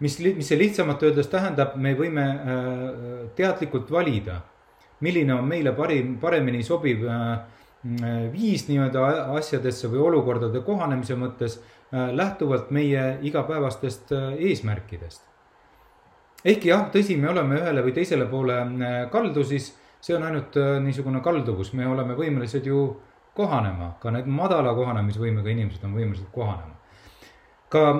mis, 0.00 0.18
mis 0.20 0.48
see 0.48 0.58
lihtsamalt 0.58 1.02
öeldes 1.02 1.26
tähendab, 1.28 1.74
me 1.76 1.94
võime 1.94 2.26
teadlikult 3.36 3.90
valida, 3.90 4.40
milline 5.00 5.34
on 5.34 5.44
meile 5.48 5.72
parim, 5.72 6.16
paremini 6.20 6.62
sobiv 6.62 7.04
viis 8.32 8.68
nii-öelda 8.68 9.04
asjadesse 9.36 9.88
või 9.88 10.00
olukordade 10.08 10.60
kohanemise 10.64 11.16
mõttes 11.16 11.58
Äh, 11.94 12.12
lähtuvalt 12.14 12.70
meie 12.70 13.18
igapäevastest 13.22 14.12
äh, 14.12 14.34
eesmärkidest. 14.38 15.22
ehkki 16.44 16.68
jah, 16.68 16.84
tõsi, 16.94 17.16
me 17.18 17.26
oleme 17.28 17.56
ühele 17.58 17.82
või 17.82 17.94
teisele 17.96 18.28
poole 18.30 18.58
äh, 18.62 18.92
kaldu, 19.10 19.42
siis 19.44 19.72
see 20.00 20.14
on 20.14 20.22
ainult 20.22 20.54
niisugune 20.84 21.18
kalduvus, 21.20 21.72
me 21.74 21.88
oleme 21.90 22.14
võimelised 22.14 22.68
ju 22.70 22.84
kohanema, 23.36 23.94
ka 24.02 24.12
need 24.14 24.28
madala 24.30 24.74
kohanemisvõimega 24.76 25.52
inimesed 25.52 25.84
on 25.86 25.96
võimelised 25.98 26.30
kohanema. 26.34 26.76
ka 27.70 27.92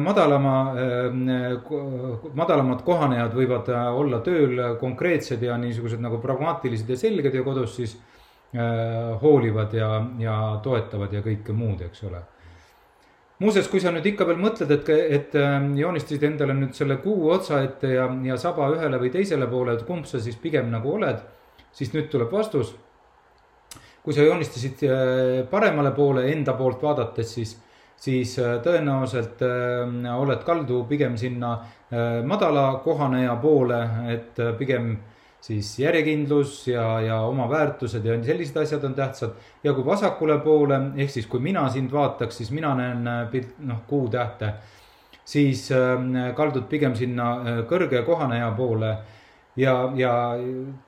madalama, 0.00 0.54
madalamad 2.34 2.80
kohanejad 2.86 3.34
võivad 3.36 3.68
olla 3.68 4.22
tööl 4.24 4.62
konkreetsed 4.80 5.42
ja 5.42 5.58
niisugused 5.60 6.00
nagu 6.00 6.18
pragmaatilised 6.22 6.88
ja 6.88 6.96
selged 6.96 7.34
ja 7.34 7.42
kodus 7.44 7.76
siis 7.76 7.98
hoolivad 9.22 9.76
ja, 9.76 9.90
ja 10.18 10.36
toetavad 10.64 11.12
ja 11.12 11.20
kõike 11.26 11.52
muud, 11.52 11.84
eks 11.84 12.04
ole 12.08 12.22
muuseas, 13.40 13.68
kui 13.72 13.80
sa 13.80 13.92
nüüd 13.92 14.06
ikka 14.12 14.26
veel 14.28 14.40
mõtled, 14.40 14.70
et, 14.74 14.90
et 15.16 15.36
joonistasid 15.80 16.26
endale 16.28 16.54
nüüd 16.56 16.76
selle 16.76 16.98
kuu 17.00 17.30
otsa 17.32 17.62
ette 17.64 17.94
ja, 17.94 18.06
ja 18.24 18.36
saba 18.40 18.68
ühele 18.74 19.00
või 19.00 19.12
teisele 19.14 19.48
poole, 19.50 19.76
et 19.76 19.86
kumb 19.88 20.08
sa 20.08 20.20
siis 20.20 20.36
pigem 20.40 20.68
nagu 20.72 20.92
oled, 20.98 21.22
siis 21.72 21.94
nüüd 21.96 22.10
tuleb 22.12 22.32
vastus. 22.32 22.74
Kui 24.04 24.16
sa 24.16 24.24
joonistasid 24.24 24.84
äh, 24.86 24.94
paremale 25.50 25.92
poole 25.96 26.24
enda 26.32 26.54
poolt 26.58 26.82
vaadates, 26.82 27.34
siis, 27.34 27.54
siis 27.96 28.38
äh, 28.38 28.58
tõenäoliselt 28.64 29.44
ähm, 29.44 30.02
oled 30.16 30.44
kaldu 30.46 30.84
pigem 30.88 31.18
sinna 31.20 31.52
äh, 31.58 32.20
madala 32.24 32.80
kohaneja 32.84 33.36
poole, 33.42 33.80
et 34.14 34.40
pigem 34.58 34.94
siis 35.40 35.78
järjekindlus 35.78 36.68
ja, 36.68 37.00
ja 37.00 37.20
oma 37.20 37.48
väärtused 37.50 38.04
ja 38.04 38.16
sellised 38.24 38.56
asjad 38.60 38.84
on 38.84 38.94
tähtsad. 38.94 39.30
ja 39.64 39.72
kui 39.74 39.84
vasakule 39.84 40.38
poole, 40.38 40.80
ehk 40.96 41.10
siis 41.10 41.26
kui 41.26 41.40
mina 41.40 41.68
sind 41.68 41.92
vaataks, 41.92 42.36
siis 42.36 42.50
mina 42.50 42.74
näen 42.74 43.08
äh, 43.08 43.48
noh, 43.58 43.82
kuutähte. 43.86 44.52
siis 45.24 45.70
äh, 45.72 46.34
kaldud 46.36 46.68
pigem 46.68 46.94
sinna 46.94 47.32
äh, 47.32 47.64
kõrge 47.68 48.04
kohaneja 48.04 48.50
poole. 48.56 48.96
Ja, 49.56 49.74
ja 49.96 50.12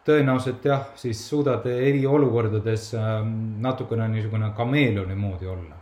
tõenäoliselt 0.07 0.65
jah, 0.65 0.85
siis 0.97 1.23
suudad 1.29 1.67
eriolukordades 1.67 2.93
äh, 2.95 3.15
natukene 3.63 4.09
niisugune 4.13 4.53
kameeleoni 4.57 5.15
moodi 5.15 5.47
olla. 5.47 5.81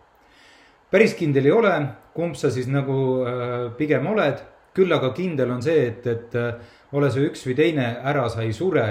päris 0.91 1.15
kindel 1.15 1.47
ei 1.47 1.53
ole, 1.53 1.75
kumb 2.15 2.35
sa 2.35 2.51
siis 2.51 2.67
nagu 2.69 3.25
äh, 3.27 3.71
pigem 3.77 4.07
oled, 4.07 4.43
küll 4.75 4.93
aga 4.93 5.13
kindel 5.13 5.51
on 5.51 5.63
see, 5.63 5.87
et, 5.89 6.07
et 6.07 6.35
äh, 6.35 6.77
ole 6.93 7.11
see 7.11 7.29
üks 7.29 7.47
või 7.47 7.57
teine, 7.59 7.93
ära 8.03 8.29
sa 8.29 8.43
ei 8.43 8.53
sure 8.53 8.87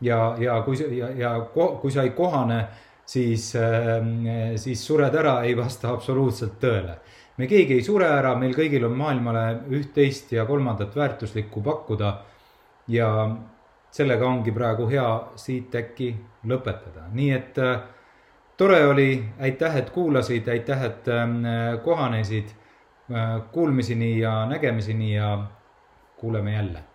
ja, 0.00 0.20
ja 0.38 0.60
kui 0.66 0.78
ja, 0.98 1.10
ja 1.16 1.34
kui 1.52 1.90
sa 1.92 2.04
ei 2.06 2.14
kohane, 2.16 2.60
siis, 3.06 3.52
ähm, 3.58 4.26
siis 4.56 4.82
sured 4.86 5.14
ära, 5.14 5.40
ei 5.46 5.56
vasta 5.58 5.90
absoluutselt 5.90 6.60
tõele. 6.62 6.98
me 7.40 7.46
keegi 7.48 7.78
ei 7.78 7.82
sure 7.82 8.06
ära, 8.06 8.34
meil 8.36 8.52
kõigil 8.54 8.84
on 8.84 8.96
maailmale 8.98 9.44
üht-teist 9.72 10.32
ja 10.32 10.44
kolmandat 10.46 10.96
väärtuslikku 10.96 11.62
pakkuda. 11.64 12.10
Ja 12.90 13.08
sellega 13.90 14.26
ongi 14.26 14.52
praegu 14.52 14.88
hea 14.90 15.08
siit 15.38 15.74
äkki 15.74 16.12
lõpetada, 16.50 17.06
nii 17.14 17.30
et 17.36 17.58
äh, 17.58 17.82
tore 18.56 18.82
oli, 18.86 19.10
aitäh, 19.40 19.76
et 19.80 19.90
kuulasid, 19.90 20.48
aitäh, 20.48 20.82
et 20.90 21.08
ähm, 21.08 21.38
kohanesid. 21.84 22.56
Äh, 23.10 23.42
kuulmiseni 23.52 24.20
ja 24.20 24.46
nägemiseni 24.46 25.14
ja 25.16 25.38
kuuleme 26.16 26.52
jälle 26.52 26.89